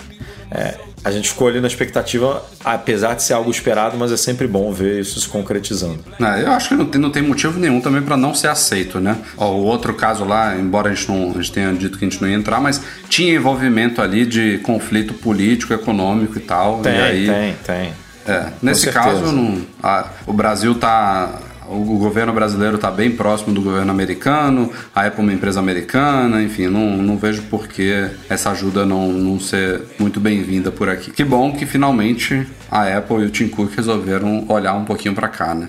[0.50, 0.74] é,
[1.04, 4.72] a gente ficou ali na expectativa, apesar de ser algo esperado, mas é sempre bom
[4.72, 6.00] ver isso se concretizando.
[6.20, 9.00] É, eu acho que não tem, não tem motivo nenhum também para não ser aceito,
[9.00, 9.16] né?
[9.36, 12.08] Ó, o outro caso lá, embora a gente, não, a gente tenha dito que a
[12.08, 16.80] gente não ia entrar, mas tinha envolvimento ali de conflito político, econômico e tal.
[16.80, 17.92] Tem, e aí, tem, tem.
[18.26, 21.38] É, nesse caso, não, a, o Brasil tá
[21.68, 26.42] o governo brasileiro está bem próximo do governo americano, a Apple é uma empresa americana,
[26.42, 31.10] enfim, não, não vejo por que essa ajuda não, não ser muito bem-vinda por aqui.
[31.10, 35.28] Que bom que finalmente a Apple e o Tim Cook resolveram olhar um pouquinho para
[35.28, 35.68] cá, né?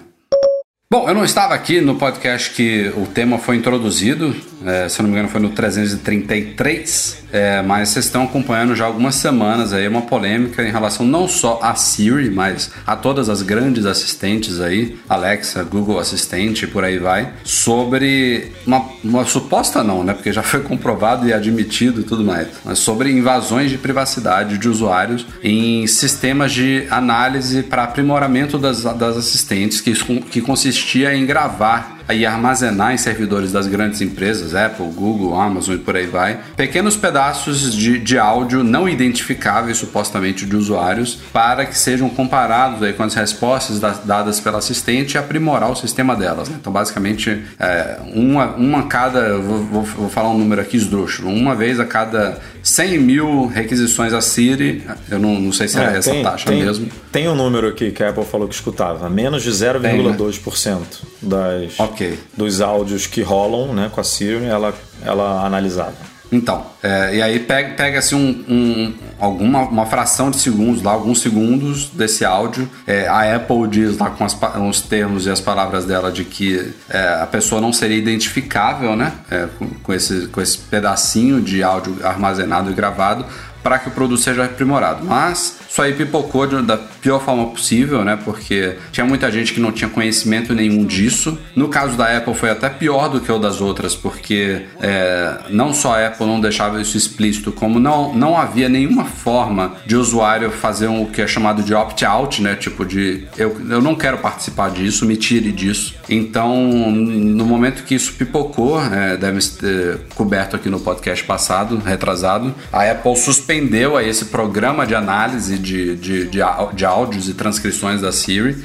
[0.89, 4.33] Bom, eu não estava aqui no podcast que o tema foi introduzido,
[4.65, 9.15] é, se não me engano foi no 333, é, mas vocês estão acompanhando já algumas
[9.15, 13.85] semanas aí uma polêmica em relação não só a Siri, mas a todas as grandes
[13.85, 20.13] assistentes aí, Alexa, Google Assistente e por aí vai, sobre uma, uma suposta não, né,
[20.13, 24.69] porque já foi comprovado e admitido e tudo mais, mas sobre invasões de privacidade de
[24.69, 30.39] usuários em sistemas de análise para aprimoramento das, das assistentes que, que
[30.77, 35.95] consistia em gravar e armazenar em servidores das grandes empresas, Apple, Google, Amazon e por
[35.95, 42.09] aí vai, pequenos pedaços de, de áudio não identificáveis supostamente de usuários para que sejam
[42.09, 46.49] comparados aí com as respostas da, dadas pela assistente e aprimorar o sistema delas.
[46.49, 46.57] Né?
[46.59, 51.79] Então, basicamente, é, uma, uma cada, vou, vou, falar um número aqui esdrúxulo, uma vez
[51.79, 56.13] a cada 100 mil requisições a Siri, eu não, não sei se é, é essa
[56.21, 56.89] taxa tem, mesmo.
[57.11, 60.85] Tem um número aqui que a Apple falou que escutava, menos de 0,2% né?
[61.21, 61.96] das, okay.
[62.35, 64.73] Dos áudios que rolam né, com a Siri, ela,
[65.03, 66.17] ela analisava.
[66.31, 70.91] Então, é, e aí pega, pega assim um, um, alguma uma fração de segundos lá,
[70.91, 72.69] alguns segundos desse áudio.
[72.85, 74.37] É, a Apple diz lá com as,
[74.67, 79.13] os termos e as palavras dela de que é, a pessoa não seria identificável, né?
[79.31, 83.25] É, com, com, esse, com esse pedacinho de áudio armazenado e gravado
[83.67, 85.03] para que o produto seja aprimorado.
[85.03, 88.17] Mas isso aí pipocou da pior forma possível, né?
[88.23, 91.37] Porque tinha muita gente que não tinha conhecimento nenhum disso.
[91.53, 95.73] No caso da Apple foi até pior do que o das outras, porque é, não
[95.73, 100.49] só a Apple não deixava isso explícito, como não, não havia nenhuma forma de usuário
[100.49, 102.55] fazer um, o que é chamado de opt-out, né?
[102.55, 105.93] Tipo de eu, eu não quero participar disso, me tire disso.
[106.09, 112.55] Então, no momento que isso pipocou, é, deve ter coberto aqui no podcast passado, retrasado,
[112.71, 116.41] a Apple suspendeu suspendeu aí esse programa de análise de, de, de,
[116.73, 118.63] de áudios e transcrições da Siri.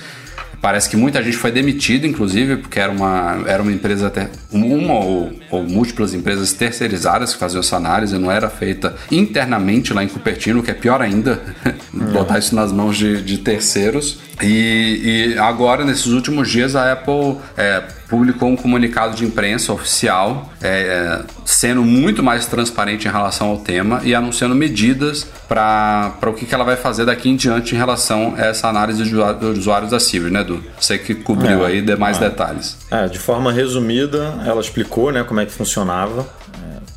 [0.60, 4.94] Parece que muita gente foi demitida, inclusive, porque era uma, era uma empresa, até, uma
[4.94, 10.08] ou, ou, múltiplas empresas terceirizadas que faziam essa análise, não era feita internamente lá em
[10.08, 11.42] Cupertino, que é pior ainda,
[12.12, 14.20] botar isso nas mãos de, de terceiros.
[14.42, 20.50] E, e, agora, nesses últimos dias, a Apple é, publicou um comunicado de imprensa oficial,
[20.60, 26.44] é, sendo muito mais transparente em relação ao tema e anunciando medidas para o que,
[26.44, 30.00] que ela vai fazer daqui em diante em relação a essa análise de usuários da
[30.00, 30.62] Siri, né, Edu?
[30.78, 32.28] Você que cobriu é, aí demais é.
[32.28, 32.76] detalhes.
[32.90, 36.26] É, de forma resumida, ela explicou né, como é que funcionava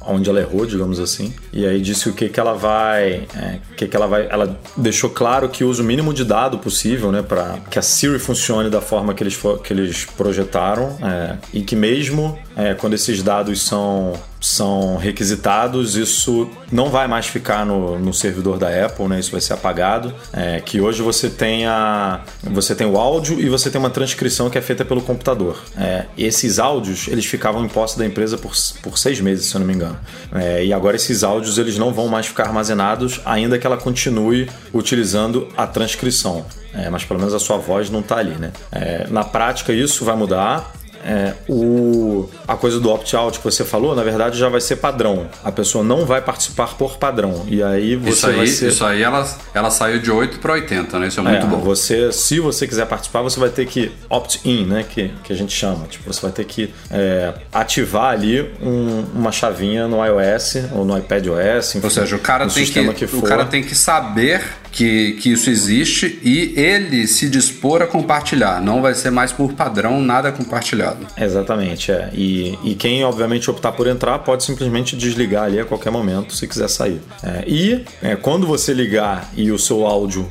[0.08, 1.34] onde ela errou, digamos assim.
[1.52, 5.10] E aí disse o que que ela vai, é, que que ela vai, ela deixou
[5.10, 8.82] claro que usa o mínimo de dado possível, né, para que a Siri funcione da
[8.82, 14.14] forma que eles que eles projetaram é, e que mesmo é, quando esses dados são
[14.40, 19.20] são requisitados, isso não vai mais ficar no, no servidor da Apple, né?
[19.20, 20.14] Isso vai ser apagado.
[20.32, 24.50] É, que hoje você tem a, você tem o áudio e você tem uma transcrição
[24.50, 25.62] que é feita pelo computador.
[25.78, 29.60] É, esses áudios eles ficavam em posse da empresa por, por seis meses, se eu
[29.60, 29.98] não me engano.
[30.34, 34.50] É, e agora esses áudios eles não vão mais ficar armazenados, ainda que ela continue
[34.74, 36.46] utilizando a transcrição.
[36.74, 38.52] É, mas pelo menos a sua voz não está ali, né?
[38.72, 40.74] É, na prática isso vai mudar.
[41.08, 45.28] É, o, a coisa do opt-out que você falou, na verdade, já vai ser padrão.
[45.44, 47.46] A pessoa não vai participar por padrão.
[47.48, 48.68] E aí você isso aí, vai ser...
[48.70, 51.08] Isso aí ela, ela saiu de 8 para 80, né?
[51.08, 51.58] Isso é muito É, bom.
[51.60, 54.84] Você, se você quiser participar, você vai ter que opt-in, né?
[54.90, 55.86] Que, que a gente chama.
[55.88, 60.98] Tipo, você vai ter que é, ativar ali um- uma chavinha no iOS ou no
[60.98, 61.76] iPadOS.
[61.76, 63.18] enfim, Ou seja, o cara, tem que, for.
[63.20, 64.42] o cara tem que saber
[64.72, 68.60] que, que isso existe e ele se dispor a compartilhar.
[68.62, 70.95] Não vai ser mais por padrão nada compartilhado.
[71.18, 72.10] Exatamente, é.
[72.14, 76.48] E, e quem, obviamente, optar por entrar pode simplesmente desligar ali a qualquer momento se
[76.48, 77.02] quiser sair.
[77.24, 80.30] É, e é, quando você ligar e o seu áudio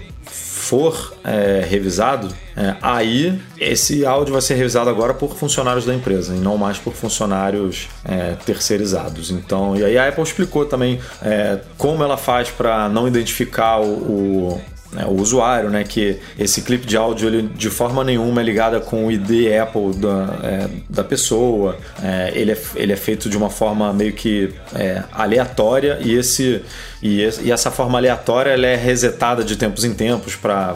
[0.65, 6.35] for é, revisado, é, aí esse áudio vai ser revisado agora por funcionários da empresa
[6.35, 9.31] e não mais por funcionários é, terceirizados.
[9.31, 13.93] Então, e aí a Apple explicou também é, como ela faz para não identificar o,
[13.93, 14.61] o
[14.95, 18.81] né, o usuário, né, que esse clipe de áudio ele de forma nenhuma é ligada
[18.81, 23.37] com o ID Apple da, é, da pessoa, É, ele, é, ele é feito de
[23.37, 26.63] uma forma meio que é, aleatória e esse
[27.05, 30.75] e, e essa forma aleatória ela é resetada de tempos em tempos para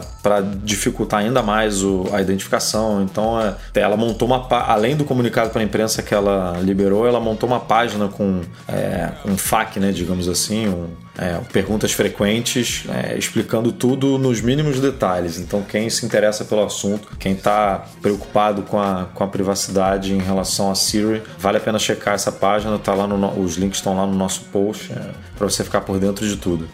[0.63, 3.01] dificultar ainda mais o- a identificação.
[3.01, 7.19] Então é, ela montou uma além do comunicado para a imprensa que ela liberou, ela
[7.19, 13.17] montou uma página com é, um FAQ, né, digamos assim, um, é, perguntas frequentes, é,
[13.17, 15.37] explicando tudo nos mínimos detalhes.
[15.37, 20.19] Então, quem se interessa pelo assunto, quem está preocupado com a, com a privacidade em
[20.19, 22.77] relação a Siri, vale a pena checar essa página.
[22.79, 24.93] Tá lá no, os links estão lá no nosso post
[25.37, 26.67] para você ficar por dentro de tudo.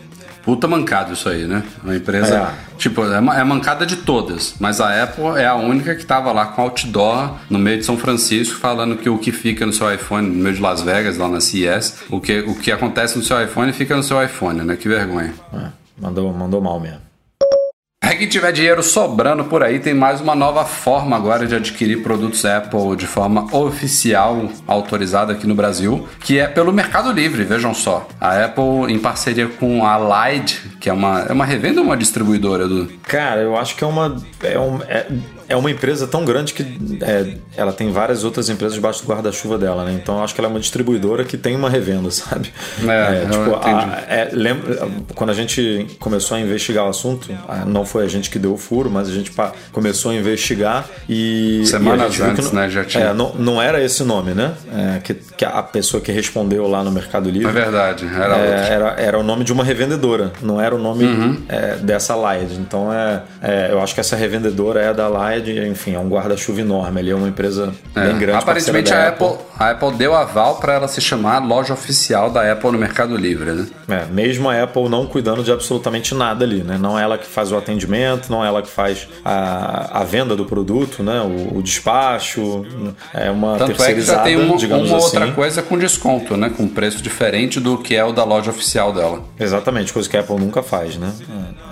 [0.45, 1.63] Puta mancada isso aí, né?
[1.83, 2.53] Uma empresa.
[2.77, 4.53] Tipo, é, é mancada de todas.
[4.59, 7.97] Mas a Apple é a única que tava lá com outdoor no meio de São
[7.97, 11.27] Francisco, falando que o que fica no seu iPhone, no meio de Las Vegas, lá
[11.27, 14.75] na CES, o que, o que acontece no seu iPhone fica no seu iPhone, né?
[14.75, 15.33] Que vergonha.
[15.51, 15.69] É,
[15.99, 17.01] mandou, mandou mal mesmo.
[18.05, 22.03] Para quem tiver dinheiro sobrando por aí, tem mais uma nova forma agora de adquirir
[22.03, 27.73] produtos Apple de forma oficial, autorizada aqui no Brasil, que é pelo Mercado Livre, vejam
[27.73, 28.07] só.
[28.21, 29.97] A Apple, em parceria com a
[30.29, 32.85] Lide, que é uma, é uma revenda ou uma distribuidora do.
[33.07, 35.07] Cara, eu acho que é uma, é, um- é-
[35.47, 36.63] é uma empresa tão grande que
[37.01, 39.93] é, ela tem várias outras empresas debaixo do guarda-chuva dela, né?
[40.01, 42.51] Então eu acho que ela é uma distribuidora que tem uma revenda, sabe?
[42.87, 47.63] É, eu tipo, a- é, lembra, quando a gente começou a investigar o assunto, ah,
[47.65, 49.31] não foi a gente que deu o furo, mas a gente
[49.71, 51.63] começou a investigar e.
[51.65, 53.05] Semanas e antes, não- né, já tinha.
[53.05, 54.53] É, não, não era esse nome, né?
[54.73, 57.47] É, que, que a pessoa que respondeu lá no Mercado Livre.
[57.47, 61.05] É verdade, era É, era, era o nome de uma revendedora, não era o nome
[61.05, 61.43] Uhum.
[61.49, 62.53] é, dessa Lied.
[62.53, 66.61] Então é, é, eu acho que essa revendedora é da Lied, enfim, é um guarda-chuva
[66.61, 66.99] enorme.
[66.99, 68.39] Ali é uma empresa É, bem grande.
[68.39, 72.51] Aparentemente a da Apple, a Apple deu aval para ela se chamar loja oficial da
[72.51, 73.67] Apple no Mercado Livre, né?
[73.87, 76.77] É, mesmo a Apple não cuidando de absolutamente nada ali, né?
[76.79, 80.35] Não é ela que faz o atendimento, não é ela que faz a, a venda
[80.35, 81.21] do produto, né?
[81.21, 82.65] O, o despacho,
[83.13, 85.17] é uma Tanto é que terceirizada, já tem uma, digamos uma assim.
[85.17, 86.51] outra coisa com desconto, né?
[86.55, 89.23] Com preço diferente do que é o da loja oficial dela.
[89.39, 91.11] Exatamente, coisa que a Apple nunca faz, né?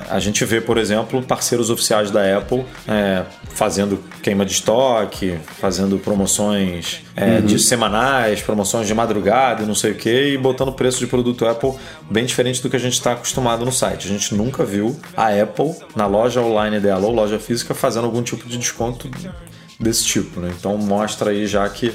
[0.10, 3.24] A gente vê, por exemplo, parceiros oficiais da Apple é,
[3.54, 9.92] fazendo queima de estoque, fazendo promoções é, de semanais, promoções de madrugada e não sei
[9.92, 11.74] o que, e botando preço de produto Apple
[12.10, 14.08] bem diferente do que a gente está acostumado no site.
[14.08, 18.24] A gente nunca viu a Apple na loja online dela ou loja física fazendo algum
[18.24, 19.10] tipo de desconto
[19.80, 20.52] desse tipo, né?
[20.58, 21.94] Então mostra aí já que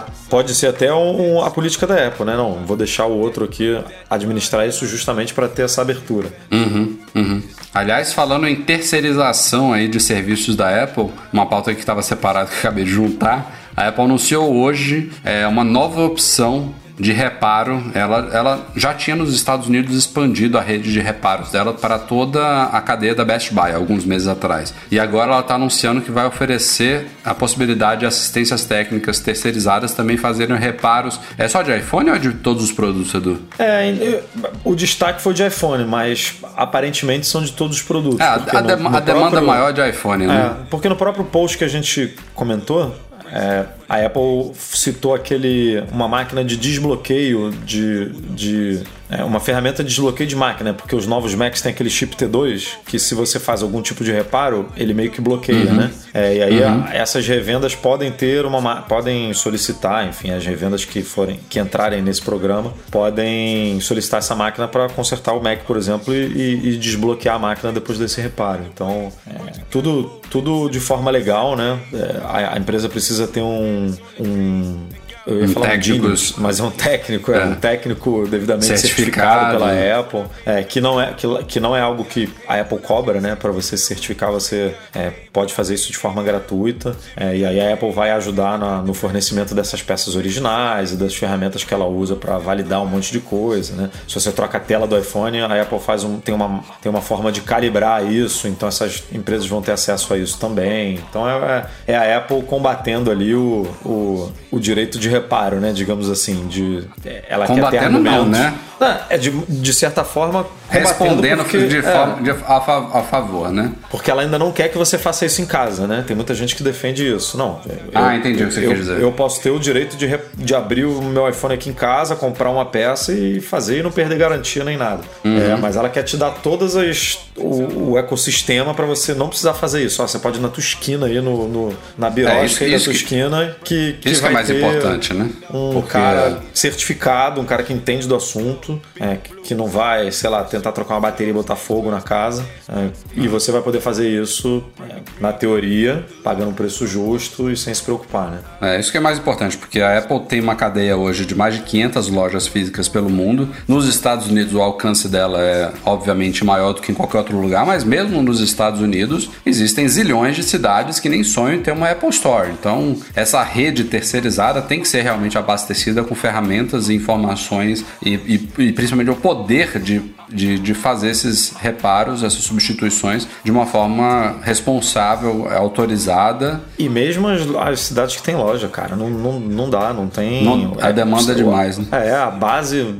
[0.00, 2.36] pode ser até um- a política da Apple, né?
[2.36, 3.78] Não, vou deixar o outro aqui
[4.10, 6.28] administrar isso justamente para ter essa abertura.
[6.50, 7.42] Uhum, uhum.
[7.74, 12.58] Aliás, falando em terceirização aí de serviços da Apple, uma pauta que estava separada que
[12.58, 17.90] acabei de juntar, a Apple anunciou hoje é, uma nova opção de reparo.
[17.94, 22.64] Ela, ela já tinha nos Estados Unidos expandido a rede de reparos dela para toda
[22.64, 24.72] a cadeia da Best Buy, alguns meses atrás.
[24.90, 30.16] E agora ela está anunciando que vai oferecer a possibilidade de assistências técnicas terceirizadas também
[30.16, 31.20] fazerem reparos.
[31.36, 33.38] É só de iPhone ou é de todos os produtos, Edu?
[33.58, 34.22] É,
[34.64, 38.20] o destaque foi de iPhone, mas aparentemente são de todos os produtos.
[38.20, 40.56] É, a, no- no a demanda próprio- maior é de iPhone, né?
[40.62, 42.94] É, porque no próprio post que a gente comentou,
[43.32, 49.90] é, a Apple citou aquele uma máquina de desbloqueio de, de é, uma ferramenta de
[49.90, 53.62] desbloqueio de máquina, porque os novos Macs têm aquele chip T2 que se você faz
[53.62, 55.76] algum tipo de reparo, ele meio que bloqueia, Uhum.
[55.76, 55.90] né?
[56.12, 60.84] É, e aí a- essas revendas podem ter uma ma- podem solicitar, enfim, as revendas
[60.84, 65.76] que forem que entrarem nesse programa podem solicitar essa máquina para consertar o Mac, por
[65.76, 68.62] exemplo, e, e- e desbloquear a máquina depois desse reparo.
[68.72, 71.78] Então, é, tudo tudo de forma legal, né?
[71.94, 74.80] É, a, a empresa precisa ter um, um
[75.26, 77.44] eu ia Um falar um mas é um técnico, é, É.
[77.46, 79.56] um técnico devidamente Certificado.
[79.56, 82.78] certificado, pela Apple, é, que, não é, que, que não é algo que a Apple
[82.78, 83.34] cobra, né?
[83.34, 86.96] Para você se certificar, você é, pode fazer isso de forma gratuita.
[87.16, 91.14] é, e aí a Apple vai ajudar na- no fornecimento dessas peças originais e das
[91.14, 93.90] ferramentas que ela usa para validar um monte de coisa, né?
[94.06, 97.00] Se você troca a tela do iPhone, a Apple faz um, tem, uma, tem uma
[97.02, 101.00] forma de calibrar isso, então essas empresas vão ter acesso a isso também.
[101.10, 105.72] Então é, é a Apple combatendo ali o, o, o direito de reparo, né?
[105.72, 106.84] Digamos assim, de
[107.28, 108.54] ela quer ter Combatendo não, né?
[108.78, 112.56] Não, é de, de certa forma combatendo Respondendo porque, de é, forma de- a,
[112.98, 113.72] a favor, né?
[113.90, 116.04] porque ela ainda não quer que você faça isso em casa, né?
[116.06, 117.38] Tem muita gente que defende isso.
[117.38, 117.60] Não.
[117.66, 119.00] eu- Ah, entendi o que você eu, quer dizer.
[119.00, 122.50] Eu posso ter o direito de, de abrir o meu iPhone aqui em casa, comprar
[122.50, 125.00] uma peça e fazer e não perder garantia nem nada.
[125.24, 125.40] Uhum.
[125.40, 129.54] É, mas ela quer te dar todas as o, o ecossistema para você não precisar
[129.54, 130.02] fazer isso.
[130.02, 132.72] Ó, você pode ir na tua esquina aí no, no- na É, birosca isso- aí
[132.72, 135.30] da tua que- esquina que, que Isso que é mais ter importante, né?
[135.52, 140.28] um Porque- cara certificado, um cara que entende do assunto, é, que não vai, sei
[140.28, 142.44] lá, tentar trocar uma bateria e botar fogo na casa.
[142.68, 147.56] é, e você vai poder fazer isso, é, na teoria, pagando um preço justo e
[147.56, 148.38] sem se preocupar, né?
[148.60, 151.54] É, isso que é mais importante, porque a Apple tem uma cadeia hoje de mais
[151.54, 153.48] de 500 lojas físicas pelo mundo.
[153.68, 157.64] Nos Estados Unidos, o alcance dela é obviamente maior do que em qualquer outro lugar,
[157.64, 161.88] mas mesmo nos Estados Unidos, existem zilhões de cidades que nem sonham em ter uma
[161.90, 162.50] Apple Store.
[162.50, 168.48] Então, essa rede terceirizada tem que ser realmente abastecida com ferramentas e informações e, e-
[168.58, 174.36] e principalmente o poder de, de, de fazer esses reparos, essas substituições, de uma forma
[174.42, 179.92] responsável, autorizada E mesmo as, as cidades que tem loja, cara, não, não, não dá,
[179.92, 180.44] não tem.
[180.44, 181.86] Não- a demanda é demais, né?
[181.92, 182.94] É, a base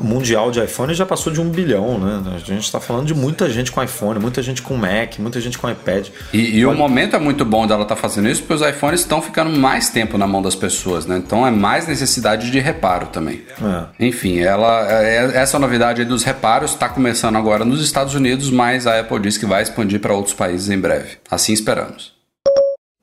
[0.00, 2.22] mundial de iPhone já passou de um bilhão, né?
[2.34, 5.58] A gente tá falando de muita gente com iPhone, muita gente com Mac, muita gente
[5.58, 6.08] com iPad.
[6.32, 9.20] E, e o momento é muito bom dela estar fazendo isso, porque os iPhones estão
[9.22, 11.13] ficando mais tempo na mão das pessoas, né?
[11.16, 13.42] Então é mais necessidade de reparo também.
[13.60, 14.04] É.
[14.06, 18.86] Enfim, ela, é- essa novidade aí dos reparos está começando agora nos Estados Unidos, mas
[18.86, 21.18] a Apple diz que vai expandir para outros países em breve.
[21.30, 22.12] Assim esperamos.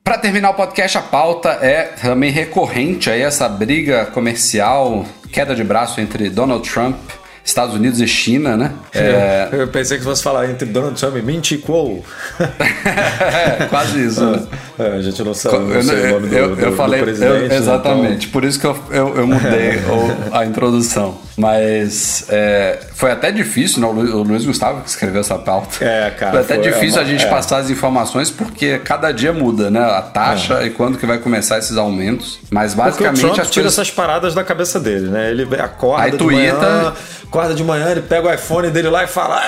[0.04, 5.62] Para terminar o podcast, a pauta é também recorrente aí essa briga comercial, queda de
[5.64, 6.96] braço entre Donald Trump,
[7.44, 8.72] Estados Unidos e China, né?
[8.94, 12.04] É, Eu pensei que fosse falar entre Donald Trump e Min Chi Kuo.
[12.38, 14.24] é quase isso.
[14.24, 14.46] né?
[14.82, 16.76] É, a gente não sabe não Eu, sei o nome do, eu- do- eu do
[16.76, 17.30] falei presidente.
[17.50, 21.18] eu- exatamente, então- por isso que eu, eu, eu mudei o- a introdução.
[21.36, 23.86] Mas é, foi até difícil, né?
[23.86, 25.82] o, Lu- o Luiz Gustavo que escreveu essa pauta.
[25.84, 27.30] É, cara, Foi até foi- difícil é a gente uma- é.
[27.30, 29.80] passar as informações porque cada dia muda, né?
[29.80, 32.38] A taxa e quando que vai começar esses aumentos.
[32.50, 33.72] Mas Porque o basicamente Trump as tira coisas.
[33.78, 35.30] essas paradas da cabeça dele, né?
[35.30, 36.92] Ele acorda Aí de tuita- manhã,
[37.26, 39.40] acorda de manhã, ele pega o iPhone dele lá e fala: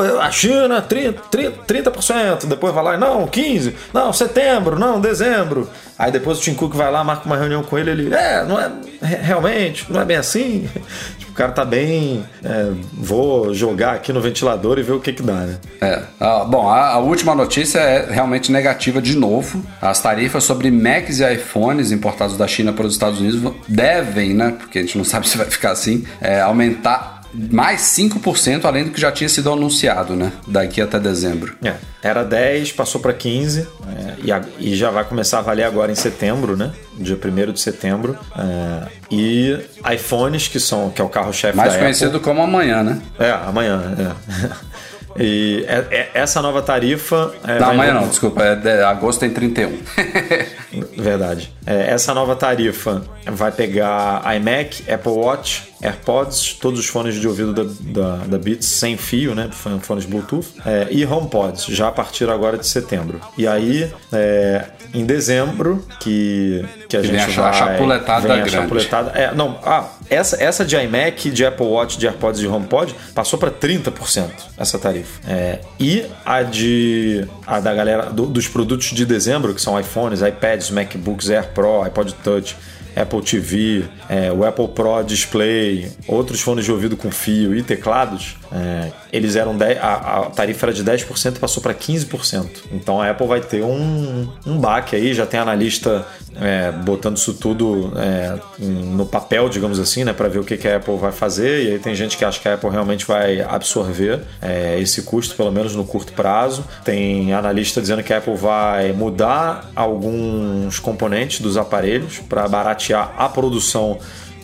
[0.00, 2.46] a China, 30%, 30%, 30%.
[2.46, 5.68] Depois vai lá, não, 15%, não, setembro, não, dezembro.
[5.98, 8.58] Aí depois o Tim Cook vai lá, marca uma reunião com ele, ele, é, não
[8.58, 8.70] é,
[9.02, 10.68] re- realmente, não é bem assim.
[11.18, 15.12] Tipo, o cara tá bem, é, vou jogar aqui no ventilador e ver o que
[15.12, 15.58] que dá, né?
[15.80, 16.02] É.
[16.18, 19.62] Ah, bom, a, a última notícia é realmente negativa de novo.
[19.80, 24.54] As tarifas sobre Macs e iPhones importados da China para os Estados Unidos devem, né?
[24.58, 28.90] Porque a gente não sabe se vai ficar assim, é, aumentar mais 5% além do
[28.90, 30.32] que já tinha sido anunciado, né?
[30.46, 31.54] Daqui até dezembro.
[31.62, 35.64] É, era 10, passou para 15 é, e, a- e já vai começar a valer
[35.64, 36.72] agora em setembro, né?
[36.96, 38.18] Dia 1 de setembro.
[38.36, 39.58] É, e
[39.94, 41.84] iPhones, que são que é o carro-chefe da Mais Apple.
[41.84, 43.00] conhecido como amanhã, né?
[43.18, 43.80] É, amanhã.
[43.98, 44.50] É.
[45.18, 47.34] E é- é- essa nova tarifa.
[47.44, 49.76] é, Não, amanhã não, desculpa, é de, agosto tem 31.
[50.96, 51.52] Verdade.
[51.66, 57.52] É, essa nova tarifa vai pegar iMac, Apple Watch, AirPods, todos os fones de ouvido
[57.52, 59.50] da, da, da Beats sem fio, né?
[59.82, 63.20] Fones Bluetooth, é, e HomePods, já a partir agora de setembro.
[63.36, 67.48] E aí, é, em dezembro, que, que a Que gente vem vai...
[67.50, 68.50] a chapuletada vem a grande.
[68.50, 69.10] chapuletada.
[69.18, 73.38] É, não, ah, essa, essa de iMac, de Apple Watch, de AirPods e HomePod passou
[73.38, 74.28] para 30%
[74.58, 75.20] essa tarifa.
[75.28, 80.20] É, e a de a da galera do- dos produtos de dezembro, que são iPhones,
[80.20, 82.56] iPads, MacBooks Air Pro, iPod Touch,
[82.94, 88.36] Apple TV, é, o Apple Pro Display, outros fones de ouvido com fio e teclados,
[88.52, 92.48] é, eles eram 10, a, a tarifa era de 10% passou para 15%.
[92.72, 96.06] Então a Apple vai ter um, um baque aí, já tem analista
[96.36, 100.68] é, botando isso tudo é, no papel, digamos assim, né, para ver o que, que
[100.68, 101.64] a Apple vai fazer.
[101.64, 105.34] E aí tem gente que acha que a Apple realmente vai absorver é, esse custo,
[105.34, 106.64] pelo menos no curto prazo.
[106.84, 113.28] Tem analista dizendo que a Apple vai mudar alguns componentes dos aparelhos para baratear a
[113.28, 113.98] produção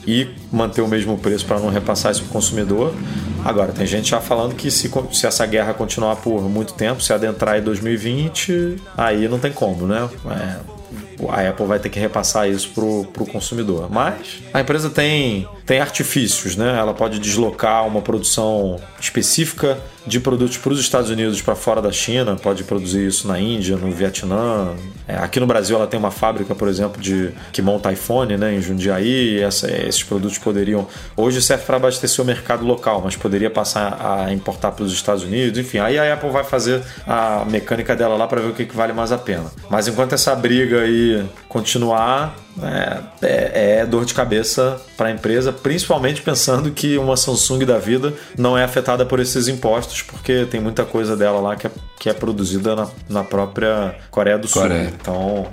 [0.07, 2.95] e manter o mesmo preço para não repassar isso para o consumidor.
[3.45, 7.13] Agora, tem gente já falando que se, se essa guerra continuar por muito tempo, se
[7.13, 10.09] adentrar em 2020, aí não tem como, né?
[10.31, 10.77] É,
[11.29, 13.91] a Apple vai ter que repassar isso pro, pro consumidor.
[13.91, 16.77] Mas a empresa tem, tem artifícios, né?
[16.79, 21.91] Ela pode deslocar uma produção específica de produtos para os Estados Unidos para fora da
[21.91, 24.75] China, pode produzir isso na Índia, no Vietnã.
[25.09, 28.55] É, aqui no Brasil ela tem uma fábrica, por exemplo, de que monta iPhone, né,
[28.55, 29.43] em Jundiaí.
[29.43, 34.33] Essa, esses produtos poderiam hoje serve para abastecer o mercado local, mas poderia passar a
[34.33, 35.59] importar para os Estados Unidos.
[35.59, 38.77] Enfim, aí a Apple vai fazer a mecânica dela lá para ver o que, que
[38.77, 39.51] vale mais a pena.
[39.69, 41.25] Mas enquanto essa briga aí
[41.57, 47.65] continuar, é, é, é, dor de cabeça para a empresa, principalmente pensando que uma Samsung
[47.65, 51.67] da vida não é afetada por esses impostos, porque tem muita coisa dela lá que
[51.67, 54.63] é, que é produzida na, na própria Coreia do Sul.
[54.63, 54.93] Coreia.
[55.01, 55.47] Então,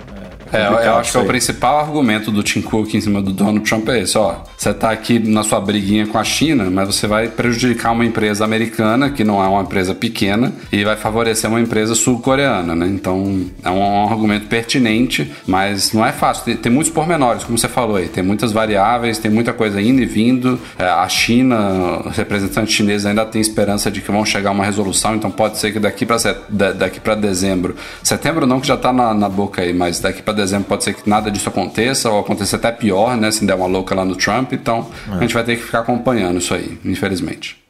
[0.52, 3.60] é, eu acho que é o principal argumento do Tim Cook em cima do Donald
[3.68, 4.36] Trump é esse, ó.
[4.56, 8.44] Você tá aqui na sua briguinha com a China, mas você vai prejudicar uma empresa
[8.44, 12.86] americana, que não é uma empresa pequena, e vai favorecer uma empresa sul-coreana, né?
[12.86, 16.44] Então, é um, um, argumento pertinente, mas não é fácil.
[16.44, 18.08] Tem, tem, muitos pormenores, como você falou aí.
[18.08, 20.60] Tem muitas variáveis, tem muita coisa indo e vindo.
[20.78, 24.64] É, a China, os representantes chineses ainda tem esperança de que vão chegar a uma
[24.64, 28.92] resolução, então pode ser que daqui para daqui para dezembro, setembro não que já tá
[28.92, 32.20] na, na boca aí, mas daqui para dezembro pode ser que nada disso aconteça, ou
[32.20, 33.30] aconteça até pior, né?
[33.30, 34.52] Se der uma louca lá no Trump.
[34.52, 35.16] Então é.
[35.16, 37.63] a gente vai ter que ficar acompanhando isso aí, infelizmente.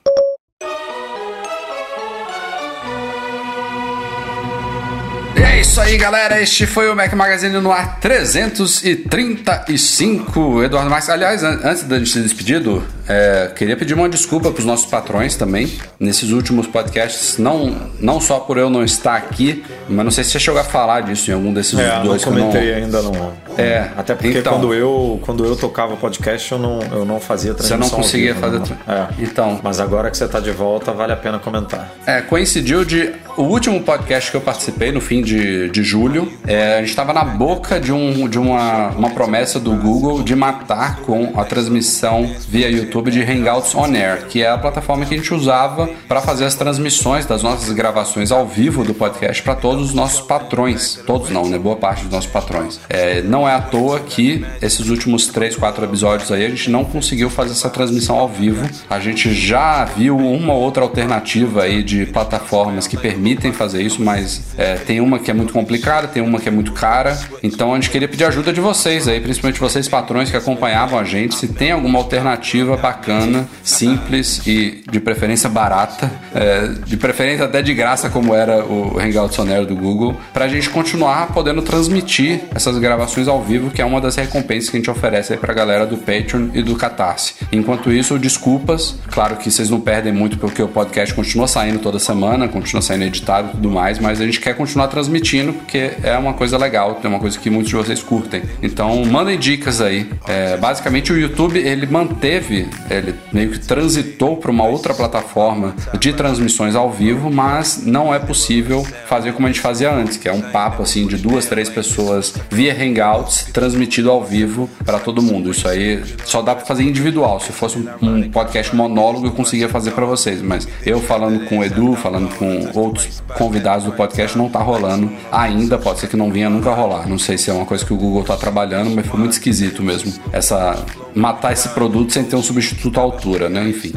[5.74, 6.40] Isso aí, galera.
[6.40, 10.62] Este foi o Mac Magazine no ar 335.
[10.62, 11.08] Eduardo Marques.
[11.08, 12.62] Aliás, antes da gente se despedir,
[13.08, 15.76] é, queria pedir uma desculpa para os nossos patrões também.
[15.98, 20.30] Nesses últimos podcasts, não, não só por eu não estar aqui, mas não sei se
[20.30, 22.24] você chegou a falar disso em algum desses é, dois.
[22.24, 22.76] Não comentei não...
[22.76, 23.32] ainda não.
[23.58, 27.52] É, até porque então, quando eu quando eu tocava podcast eu não, eu não fazia
[27.52, 27.82] transmissão.
[27.82, 28.58] Você não conseguia vivo, fazer.
[28.58, 28.94] Não.
[28.94, 29.08] É.
[29.18, 29.58] Então.
[29.62, 31.92] Mas agora que você está de volta, vale a pena comentar.
[32.06, 36.74] É, coincidiu de o último podcast que eu participei no fim de, de julho, é,
[36.74, 41.00] a gente estava na boca de, um, de uma, uma promessa do Google de matar
[41.00, 45.16] com a transmissão via YouTube de Hangouts On Air, que é a plataforma que a
[45.16, 49.88] gente usava para fazer as transmissões das nossas gravações ao vivo do podcast para todos
[49.88, 51.00] os nossos patrões.
[51.06, 51.58] Todos não, né?
[51.58, 52.80] Boa parte dos nossos patrões.
[52.88, 56.84] É, não é à toa que esses últimos 3, 4 episódios aí a gente não
[56.84, 58.68] conseguiu fazer essa transmissão ao vivo.
[58.88, 64.42] A gente já viu uma outra alternativa aí de plataformas que permitem fazer isso, mas
[64.56, 67.16] é, tem uma que é muito complicada, tem uma que é muito cara.
[67.42, 71.04] Então a gente queria pedir ajuda de vocês aí, principalmente vocês patrões que acompanhavam a
[71.04, 77.62] gente, se tem alguma alternativa bacana, simples e de preferência barata, é, de preferência até
[77.62, 82.40] de graça, como era o Hangout Sonero do Google, para a gente continuar podendo transmitir
[82.52, 85.54] essas gravações ao vivo, que é uma das recompensas que a gente oferece aí pra
[85.54, 87.34] galera do Patreon e do Catarse.
[87.52, 92.00] Enquanto isso, desculpas, claro que vocês não perdem muito porque o podcast continua saindo toda
[92.00, 96.16] semana, continua saindo editado e tudo mais, mas a gente quer continuar transmitindo porque é
[96.16, 98.42] uma coisa legal, é uma coisa que muitos de vocês curtem.
[98.62, 100.08] Então, mandem dicas aí.
[100.26, 106.12] É, basicamente, o YouTube ele manteve, ele meio que transitou para uma outra plataforma de
[106.12, 110.32] transmissões ao vivo, mas não é possível fazer como a gente fazia antes, que é
[110.32, 115.50] um papo assim de duas, três pessoas via Hangouts transmitido ao vivo para todo mundo.
[115.50, 117.40] Isso aí só dá para fazer individual.
[117.40, 121.64] Se fosse um podcast monólogo, eu conseguia fazer para vocês, mas eu falando com o
[121.64, 125.78] Edu, falando com outros convidados do podcast, não tá rolando ainda.
[125.78, 127.08] Pode ser que não venha nunca rolar.
[127.08, 129.82] Não sei se é uma coisa que o Google tá trabalhando, mas foi muito esquisito
[129.82, 130.12] mesmo.
[130.32, 130.84] Essa
[131.14, 133.68] matar esse produto sem ter um substituto à altura, né?
[133.68, 133.92] Enfim.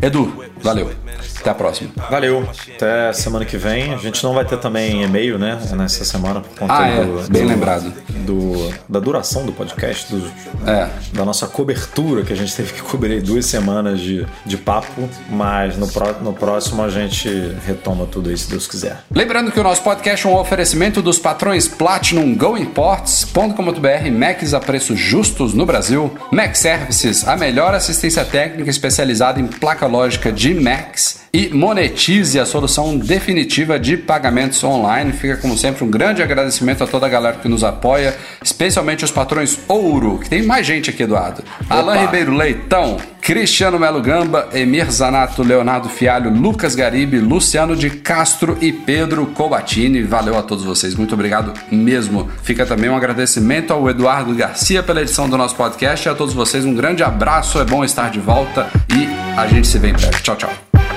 [0.00, 0.90] Edu, valeu.
[1.38, 1.90] Até a próxima.
[2.10, 2.48] Valeu.
[2.74, 3.92] Até semana que vem.
[3.92, 5.60] A gente não vai ter também e-mail, né?
[5.76, 7.04] Nessa semana, por conta ah, é.
[7.04, 7.92] do, Bem do, lembrado.
[8.08, 10.26] Do, da duração do podcast, do,
[10.68, 10.88] é.
[11.12, 15.08] da nossa cobertura, que a gente teve que cobrir duas semanas de, de papo.
[15.28, 17.28] Mas no, pro, no próximo a gente
[17.64, 18.98] retoma tudo isso, se Deus quiser.
[19.12, 24.98] Lembrando que o nosso podcast é um oferecimento dos patrões Platinum GoImports.com.br, Macs a preços
[24.98, 31.22] justos no Brasil, Mac Services, a melhor assistência técnica especializada em placa lógica de Macs
[31.32, 35.12] e monetize a solução definitiva de pagamentos online.
[35.12, 39.12] Fica, como sempre, um grande agradecimento a toda a galera que nos apoia, especialmente os
[39.12, 41.44] patrões Ouro, que tem mais gente aqui, Eduardo.
[41.60, 41.76] Opa.
[41.76, 48.58] Alain Ribeiro Leitão, Cristiano Melo Gamba, Emir Zanato, Leonardo Fialho, Lucas Garibe, Luciano de Castro
[48.60, 50.02] e Pedro Cobatini.
[50.02, 52.28] Valeu a todos vocês, muito obrigado mesmo.
[52.42, 56.34] Fica também um agradecimento ao Eduardo Garcia pela edição do nosso podcast e a todos
[56.34, 59.06] vocês um grande abraço, é bom estar de volta e
[59.38, 60.20] a gente se vê em breve.
[60.20, 60.91] Tchau, tchau.